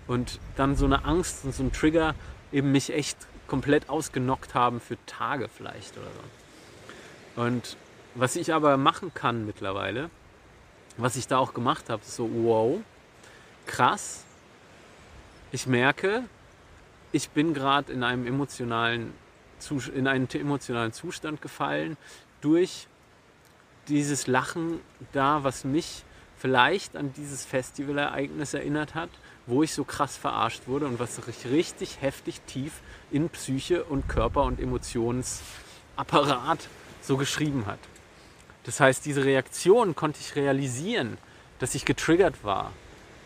[0.06, 2.14] Und dann so eine Angst und so ein Trigger
[2.52, 7.42] eben mich echt komplett ausgenockt haben für Tage vielleicht oder so.
[7.42, 7.76] Und
[8.14, 10.10] was ich aber machen kann mittlerweile,
[10.96, 12.80] was ich da auch gemacht habe, ist so, wow,
[13.66, 14.24] krass.
[15.52, 16.24] Ich merke,
[17.12, 19.12] ich bin gerade in einem emotionalen
[19.94, 21.96] in einen emotionalen Zustand gefallen
[22.40, 22.86] durch
[23.88, 24.80] dieses Lachen
[25.12, 26.04] da, was mich
[26.38, 29.10] vielleicht an dieses Festivalereignis erinnert hat,
[29.46, 32.80] wo ich so krass verarscht wurde und was richtig heftig tief
[33.10, 36.68] in Psyche und Körper und Emotionsapparat
[37.02, 37.80] so geschrieben hat.
[38.64, 41.18] Das heißt, diese Reaktion konnte ich realisieren,
[41.58, 42.72] dass ich getriggert war.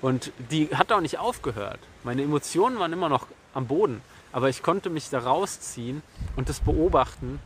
[0.01, 1.81] Und die hat auch nicht aufgehört.
[2.03, 4.03] Meine Emotionen waren immer noch am Boden.
[4.33, 6.03] Aber ich konnte mich da rausziehen
[6.37, 7.41] und das beobachten,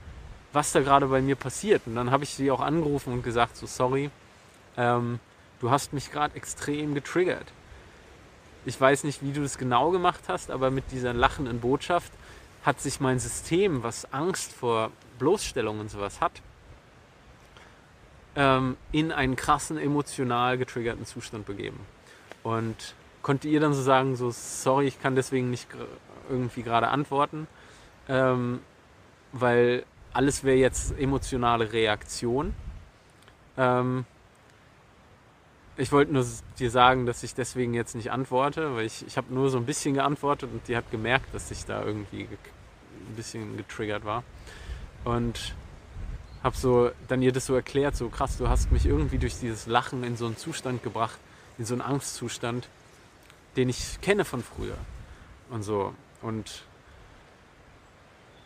[0.53, 1.83] was da gerade bei mir passiert.
[1.87, 4.11] Und dann habe ich sie auch angerufen und gesagt, so sorry,
[4.77, 5.21] ähm,
[5.61, 7.47] du hast mich gerade extrem getriggert.
[8.65, 12.13] Ich weiß nicht, wie du das genau gemacht hast, aber mit dieser lachenden Botschaft
[12.65, 16.33] hat sich mein System, was Angst vor Bloßstellung und sowas hat,
[18.37, 21.81] ähm, in einen krassen emotional getriggerten Zustand begeben.
[22.43, 25.69] Und konnte ihr dann so sagen, so sorry, ich kann deswegen nicht
[26.31, 27.47] irgendwie gerade antworten,
[28.09, 28.61] ähm,
[29.33, 32.55] weil alles wäre jetzt emotionale Reaktion.
[33.57, 34.05] Ähm,
[35.77, 36.27] ich wollte nur
[36.59, 39.65] dir sagen, dass ich deswegen jetzt nicht antworte, weil ich, ich habe nur so ein
[39.65, 44.25] bisschen geantwortet und die hat gemerkt, dass ich da irgendwie ein bisschen getriggert war.
[45.05, 45.55] Und
[46.43, 49.67] habe so dann ihr das so erklärt, so krass, du hast mich irgendwie durch dieses
[49.67, 51.19] Lachen in so einen Zustand gebracht,
[51.59, 52.69] in so einen Angstzustand,
[53.59, 54.77] den ich kenne von früher.
[55.51, 55.93] Und so.
[56.23, 56.63] Und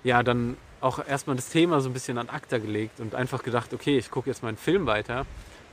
[0.02, 3.72] ja, dann auch erstmal das Thema so ein bisschen an ACTA gelegt und einfach gedacht,
[3.72, 5.26] okay, ich gucke jetzt meinen Film weiter.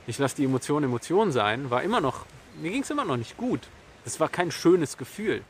[0.06, 1.70] Ich lasse die Emotion Emotion sein.
[1.70, 2.26] War immer noch,
[2.60, 3.60] mir ging es immer noch nicht gut.
[4.04, 5.42] Das war kein schönes Gefühl.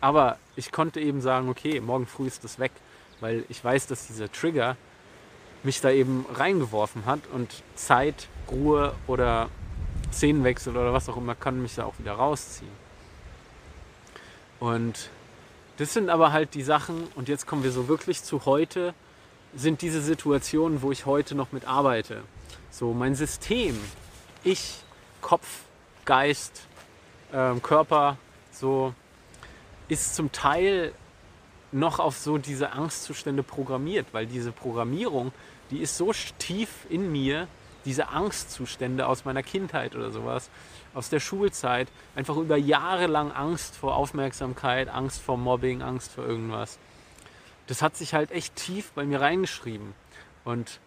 [0.00, 2.72] Aber ich konnte eben sagen, okay, morgen früh ist das weg,
[3.20, 4.76] weil ich weiß, dass dieser Trigger
[5.62, 9.48] mich da eben reingeworfen hat und Zeit, Ruhe oder
[10.12, 12.83] Szenenwechsel oder was auch immer kann mich da auch wieder rausziehen.
[14.64, 15.10] Und
[15.76, 18.94] das sind aber halt die Sachen, und jetzt kommen wir so wirklich zu heute,
[19.54, 22.22] sind diese Situationen, wo ich heute noch mit arbeite.
[22.70, 23.78] So mein System,
[24.42, 24.76] ich,
[25.20, 25.64] Kopf,
[26.06, 26.62] Geist,
[27.30, 28.16] ähm, Körper,
[28.52, 28.94] so
[29.88, 30.92] ist zum Teil
[31.70, 35.32] noch auf so diese Angstzustände programmiert, weil diese Programmierung,
[35.70, 37.48] die ist so tief in mir,
[37.84, 40.50] diese Angstzustände aus meiner Kindheit oder sowas,
[40.94, 46.24] aus der Schulzeit, einfach über Jahre lang Angst vor Aufmerksamkeit, Angst vor Mobbing, Angst vor
[46.24, 46.78] irgendwas.
[47.66, 49.94] Das hat sich halt echt tief bei mir reingeschrieben.
[50.44, 50.80] Und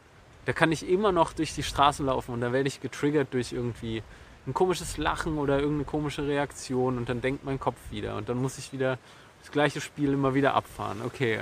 [0.45, 3.51] da kann ich immer noch durch die Straßen laufen und da werde ich getriggert durch
[3.51, 4.01] irgendwie
[4.47, 8.37] ein komisches Lachen oder irgendeine komische Reaktion und dann denkt mein Kopf wieder und dann
[8.41, 8.97] muss ich wieder
[9.41, 11.01] das gleiche Spiel immer wieder abfahren.
[11.05, 11.41] Okay,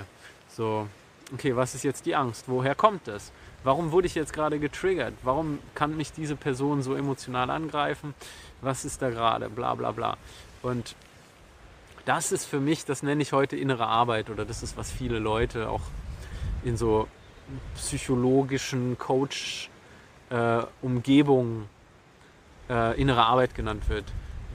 [0.50, 0.88] so,
[1.34, 2.46] okay, was ist jetzt die Angst?
[2.48, 3.32] Woher kommt das?
[3.66, 5.14] Warum wurde ich jetzt gerade getriggert?
[5.24, 8.14] Warum kann mich diese Person so emotional angreifen?
[8.66, 10.18] was ist da gerade, bla bla bla.
[10.62, 10.96] Und
[12.06, 15.20] das ist für mich, das nenne ich heute innere Arbeit oder das ist, was viele
[15.20, 15.84] Leute auch
[16.64, 17.08] in so
[17.76, 21.70] psychologischen Coach-Umgebungen
[22.70, 24.06] äh, äh, innere Arbeit genannt wird.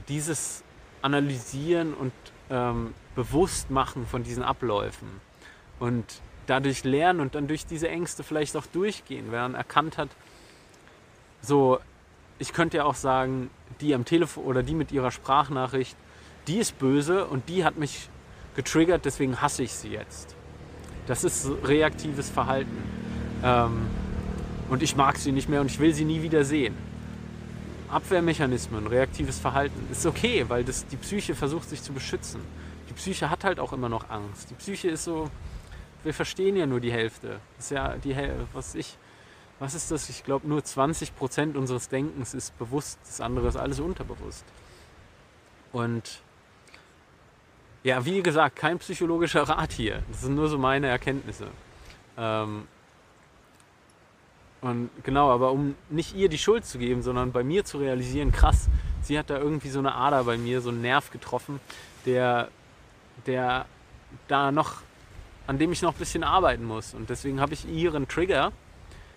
[0.09, 0.63] Dieses
[1.01, 2.11] Analysieren und
[2.49, 5.07] ähm, Bewusstmachen von diesen Abläufen
[5.79, 6.05] und
[6.51, 10.09] dadurch lernen und dann durch diese Ängste vielleicht auch durchgehen, wenn man erkannt hat,
[11.41, 11.79] so
[12.39, 13.49] ich könnte ja auch sagen,
[13.79, 15.95] die am Telefon oder die mit ihrer Sprachnachricht,
[16.47, 18.09] die ist böse und die hat mich
[18.55, 20.35] getriggert, deswegen hasse ich sie jetzt.
[21.07, 22.77] Das ist reaktives Verhalten.
[23.43, 23.87] Ähm,
[24.69, 26.75] und ich mag sie nicht mehr und ich will sie nie wieder sehen.
[27.89, 32.41] Abwehrmechanismen, reaktives Verhalten ist okay, weil das, die Psyche versucht sich zu beschützen.
[32.89, 34.49] Die Psyche hat halt auch immer noch Angst.
[34.49, 35.29] Die Psyche ist so,
[36.03, 37.39] wir verstehen ja nur die Hälfte.
[37.57, 38.97] Das ist ja die Hälfte, was ich,
[39.59, 40.09] was ist das?
[40.09, 44.45] Ich glaube, nur 20 Prozent unseres Denkens ist bewusst, das andere ist alles unterbewusst.
[45.71, 46.21] Und
[47.83, 50.03] ja, wie gesagt, kein psychologischer Rat hier.
[50.11, 51.47] Das sind nur so meine Erkenntnisse.
[52.17, 52.67] Ähm
[54.61, 58.31] und genau, aber um nicht ihr die Schuld zu geben, sondern bei mir zu realisieren,
[58.31, 58.69] krass,
[59.01, 61.59] sie hat da irgendwie so eine Ader bei mir, so einen Nerv getroffen,
[62.05, 62.49] der,
[63.25, 63.65] der
[64.27, 64.81] da noch
[65.51, 66.93] an dem ich noch ein bisschen arbeiten muss.
[66.93, 68.53] Und deswegen habe ich ihren Trigger,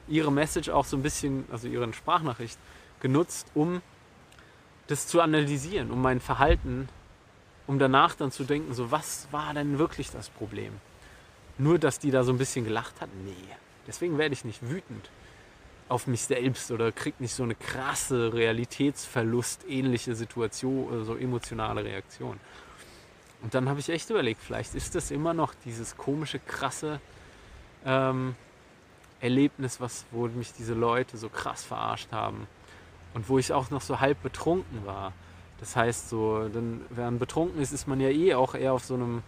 [0.08, 2.58] ihre Message auch so ein bisschen, also ihren Sprachnachricht
[2.98, 3.82] genutzt, um
[4.88, 6.88] das zu analysieren, um mein Verhalten,
[7.68, 10.72] um danach dann zu denken, so was war denn wirklich das Problem?
[11.56, 13.10] Nur, dass die da so ein bisschen gelacht hat?
[13.24, 13.54] Nee.
[13.86, 15.10] Deswegen werde ich nicht wütend
[15.88, 21.84] auf mich selbst oder kriege nicht so eine krasse Realitätsverlust ähnliche Situation oder so emotionale
[21.84, 22.40] Reaktion.
[23.44, 26.98] Und dann habe ich echt überlegt, vielleicht ist das immer noch dieses komische, krasse
[27.84, 28.34] ähm,
[29.20, 32.46] Erlebnis, was, wo mich diese Leute so krass verarscht haben.
[33.12, 35.12] Und wo ich auch noch so halb betrunken war.
[35.60, 38.86] Das heißt, so, dann, wenn man betrunken ist, ist man ja eh auch eher auf
[38.86, 39.22] so einem,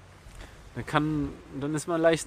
[0.77, 1.29] dann kann,
[1.61, 2.27] dann ist man leicht,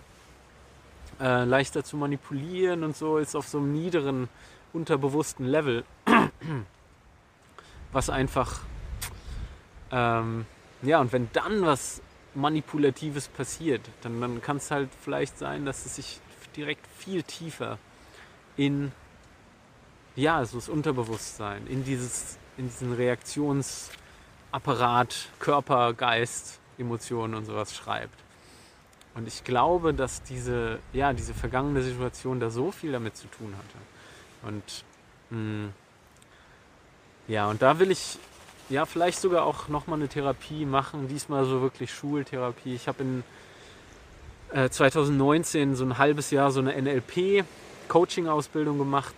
[1.20, 4.30] äh, leichter zu manipulieren und so, ist auf so einem niederen,
[4.74, 5.84] unterbewussten Level.
[7.92, 8.62] Was einfach,
[9.92, 10.46] ähm,
[10.82, 12.02] ja, und wenn dann was
[12.36, 16.20] Manipulatives passiert, dann, dann kann es halt vielleicht sein, dass es sich
[16.56, 17.78] direkt viel tiefer
[18.56, 18.92] in
[20.16, 28.18] ja, so das Unterbewusstsein, in, dieses, in diesen Reaktionsapparat, Körper, Geist, Emotionen und sowas schreibt.
[29.16, 33.54] Und ich glaube, dass diese, ja, diese vergangene Situation da so viel damit zu tun
[33.58, 33.78] hatte.
[34.48, 34.64] Und
[35.30, 35.74] mh, hm,
[37.28, 38.18] ja, und da will ich
[38.70, 42.76] ja, vielleicht sogar auch nochmal eine Therapie machen, diesmal so wirklich Schultherapie.
[42.76, 43.24] Ich habe in
[44.54, 49.16] äh, 2019 so ein halbes Jahr so eine NLP-Coaching-Ausbildung gemacht.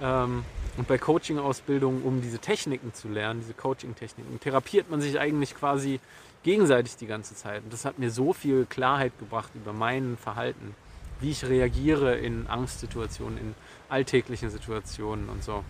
[0.00, 0.44] Ähm,
[0.76, 5.98] und bei Coaching-Ausbildung, um diese Techniken zu lernen, diese Coaching-Techniken, therapiert man sich eigentlich quasi
[6.44, 7.64] gegenseitig die ganze Zeit.
[7.64, 10.74] Und das hat mir so viel Klarheit gebracht über mein Verhalten,
[11.20, 13.54] wie ich reagiere in Angstsituationen, in
[13.88, 15.64] alltäglichen Situationen und so.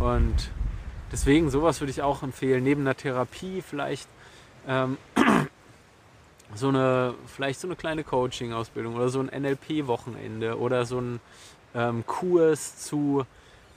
[0.00, 0.50] Und
[1.12, 2.62] Deswegen, sowas würde ich auch empfehlen.
[2.62, 4.08] Neben einer Therapie vielleicht
[4.68, 4.96] ähm,
[6.54, 11.20] so eine, vielleicht so eine kleine Coaching-Ausbildung oder so ein NLP-Wochenende oder so ein
[11.74, 13.24] ähm, Kurs zu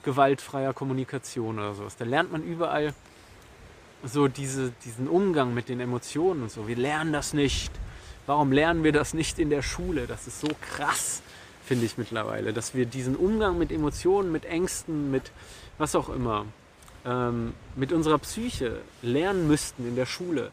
[0.04, 1.96] gewaltfreier Kommunikation oder sowas.
[1.96, 2.94] Da lernt man überall
[4.04, 6.68] so diese, diesen Umgang mit den Emotionen und so.
[6.68, 7.72] Wir lernen das nicht.
[8.26, 10.06] Warum lernen wir das nicht in der Schule?
[10.06, 11.22] Das ist so krass,
[11.64, 15.30] finde ich mittlerweile, dass wir diesen Umgang mit Emotionen, mit Ängsten, mit
[15.78, 16.46] was auch immer,
[17.04, 20.52] ähm, mit unserer Psyche lernen müssten in der Schule.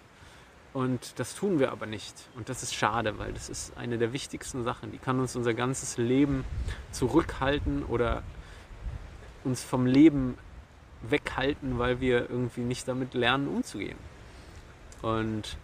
[0.73, 2.15] Und das tun wir aber nicht.
[2.35, 4.91] Und das ist schade, weil das ist eine der wichtigsten Sachen.
[4.91, 6.45] Die kann uns unser ganzes Leben
[6.91, 8.23] zurückhalten oder
[9.43, 10.37] uns vom Leben
[11.01, 13.97] weghalten, weil wir irgendwie nicht damit lernen, umzugehen.
[15.01, 15.57] Und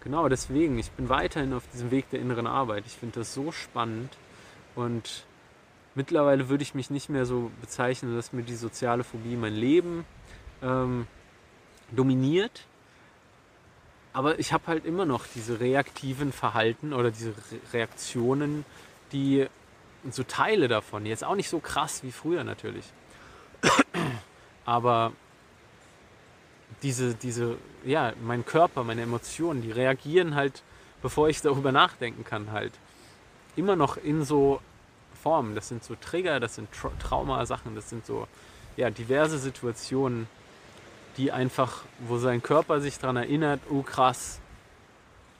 [0.00, 2.84] genau deswegen, ich bin weiterhin auf diesem Weg der inneren Arbeit.
[2.86, 4.16] Ich finde das so spannend
[4.74, 5.24] und
[5.94, 10.04] mittlerweile würde ich mich nicht mehr so bezeichnen, dass mir die soziale Phobie mein Leben
[10.66, 11.06] ähm,
[11.92, 12.64] dominiert.
[14.12, 18.64] Aber ich habe halt immer noch diese reaktiven Verhalten oder diese Re Reaktionen,
[19.12, 19.46] die
[20.10, 22.84] so Teile davon, jetzt auch nicht so krass wie früher natürlich.
[24.64, 25.12] Aber
[26.82, 30.62] diese, diese, ja, mein Körper, meine Emotionen, die reagieren halt,
[31.02, 32.72] bevor ich darüber nachdenken kann, halt.
[33.54, 34.60] Immer noch in so
[35.22, 35.54] Formen.
[35.54, 38.26] Das sind so Trigger, das sind Tra Traumasachen, das sind so,
[38.76, 40.28] ja, diverse Situationen,
[41.16, 44.40] die einfach, wo sein Körper sich daran erinnert, oh krass,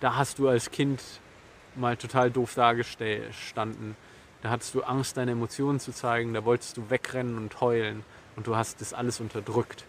[0.00, 1.00] da hast du als Kind
[1.74, 3.96] mal total doof dagestanden.
[4.42, 8.04] Da hattest du Angst, deine Emotionen zu zeigen, da wolltest du wegrennen und heulen
[8.36, 9.84] und du hast das alles unterdrückt.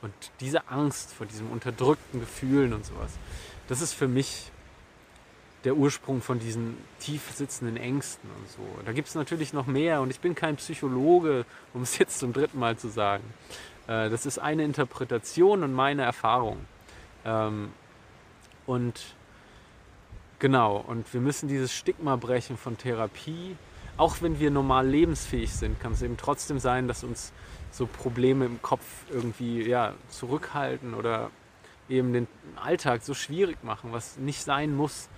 [0.00, 3.12] Und diese Angst vor diesen unterdrückten Gefühlen und sowas,
[3.66, 4.50] das ist für mich
[5.64, 8.82] der Ursprung von diesen tief sitzenden Ängsten und so.
[8.86, 12.32] Da gibt es natürlich noch mehr und ich bin kein Psychologe, um es jetzt zum
[12.32, 13.24] dritten Mal zu sagen.
[13.88, 16.58] Äh, das ist eine Interpretation und meine Erfahrung.
[17.24, 17.72] Ähm,
[18.66, 19.16] und
[20.38, 23.56] genau, und wir müssen dieses Stigma brechen von Therapie.
[23.96, 27.32] Auch wenn wir normal lebensfähig sind, kann es eben trotzdem sein, dass uns
[27.72, 31.30] so Probleme im Kopf irgendwie ja, zurückhalten oder
[31.88, 35.08] eben den Alltag so schwierig machen, was nicht sein muss.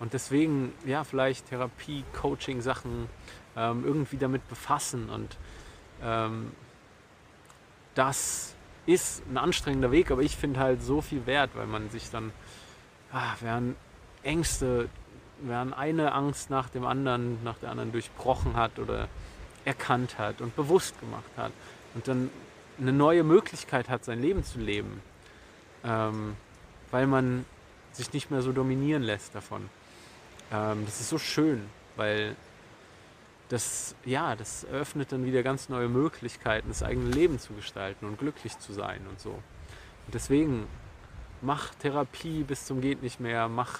[0.00, 3.08] Und deswegen, ja, vielleicht Therapie, Coaching, Sachen
[3.56, 5.36] ähm, irgendwie damit befassen und
[6.02, 6.50] ähm,
[7.94, 8.54] das
[8.86, 12.32] ist ein anstrengender Weg, aber ich finde halt so viel wert, weil man sich dann,
[13.12, 13.76] ah, während
[14.22, 14.88] Ängste,
[15.40, 19.08] während eine Angst nach dem anderen, nach der anderen durchbrochen hat oder
[19.64, 21.52] erkannt hat und bewusst gemacht hat
[21.94, 22.30] und dann
[22.78, 25.00] eine neue Möglichkeit hat, sein Leben zu leben,
[25.84, 26.36] ähm,
[26.90, 27.44] weil man
[27.92, 29.68] sich nicht mehr so dominieren lässt davon.
[30.52, 31.64] Ähm, das ist so schön,
[31.96, 32.36] weil
[33.54, 38.18] das, ja, das eröffnet dann wieder ganz neue Möglichkeiten, das eigene Leben zu gestalten und
[38.18, 39.30] glücklich zu sein und so.
[39.30, 40.66] Und deswegen
[41.40, 43.78] mach Therapie bis zum geht nicht mehr, mach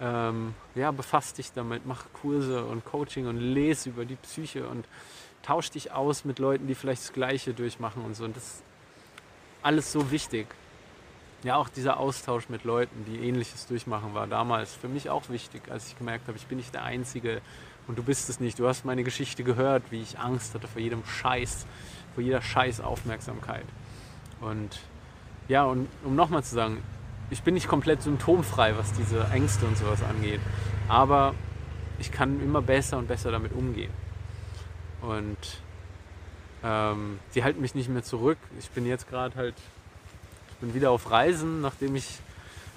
[0.00, 4.86] ähm, ja, befass dich damit, mach Kurse und Coaching und lese über die Psyche und
[5.42, 8.24] tausch dich aus mit Leuten, die vielleicht das Gleiche durchmachen und so.
[8.24, 8.62] Und das ist
[9.60, 10.46] alles so wichtig.
[11.42, 15.70] Ja, auch dieser Austausch mit Leuten, die Ähnliches durchmachen, war damals für mich auch wichtig,
[15.70, 17.42] als ich gemerkt habe, ich bin nicht der Einzige
[17.88, 18.58] und du bist es nicht.
[18.58, 21.66] Du hast meine Geschichte gehört, wie ich Angst hatte vor jedem Scheiß,
[22.14, 23.64] vor jeder Scheiß Aufmerksamkeit.
[24.40, 24.80] Und
[25.48, 26.82] ja, und um nochmal zu sagen,
[27.30, 30.40] ich bin nicht komplett symptomfrei, was diese Ängste und sowas angeht.
[30.88, 31.34] Aber
[31.98, 33.92] ich kann immer besser und besser damit umgehen.
[35.00, 35.38] Und
[36.62, 38.38] ähm, die halten mich nicht mehr zurück.
[38.58, 39.54] Ich bin jetzt gerade halt,
[40.50, 42.20] ich bin wieder auf Reisen, nachdem ich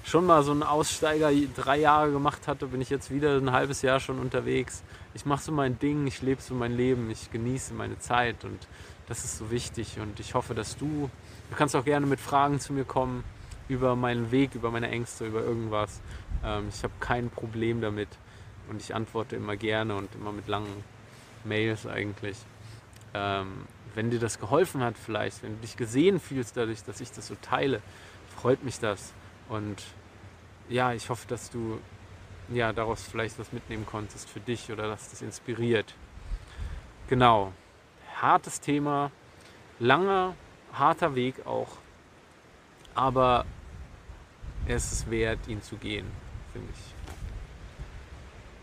[0.05, 3.81] schon mal so einen Aussteiger drei Jahre gemacht hatte, bin ich jetzt wieder ein halbes
[3.81, 4.83] Jahr schon unterwegs.
[5.15, 8.67] Ich mache so mein Ding, ich lebe so mein Leben, ich genieße meine Zeit und
[9.07, 9.99] das ist so wichtig.
[9.99, 11.09] Und ich hoffe, dass du,
[11.49, 13.23] du kannst auch gerne mit Fragen zu mir kommen
[13.67, 16.01] über meinen Weg, über meine Ängste, über irgendwas.
[16.43, 18.09] Ähm, ich habe kein Problem damit
[18.69, 20.83] und ich antworte immer gerne und immer mit langen
[21.43, 22.37] Mails eigentlich.
[23.15, 27.11] Ähm, wenn dir das geholfen hat vielleicht, wenn du dich gesehen fühlst dadurch, dass ich
[27.11, 27.81] das so teile,
[28.35, 29.13] freut mich das.
[29.49, 29.83] Und
[30.69, 31.79] ja, ich hoffe, dass du
[32.49, 35.93] ja, daraus vielleicht was mitnehmen konntest für dich oder dass das inspiriert.
[37.07, 37.53] Genau.
[38.15, 39.11] Hartes Thema,
[39.79, 40.35] langer,
[40.73, 41.77] harter Weg auch,
[42.93, 43.45] aber
[44.67, 46.07] es ist wert, ihn zu gehen,
[46.53, 46.94] finde ich.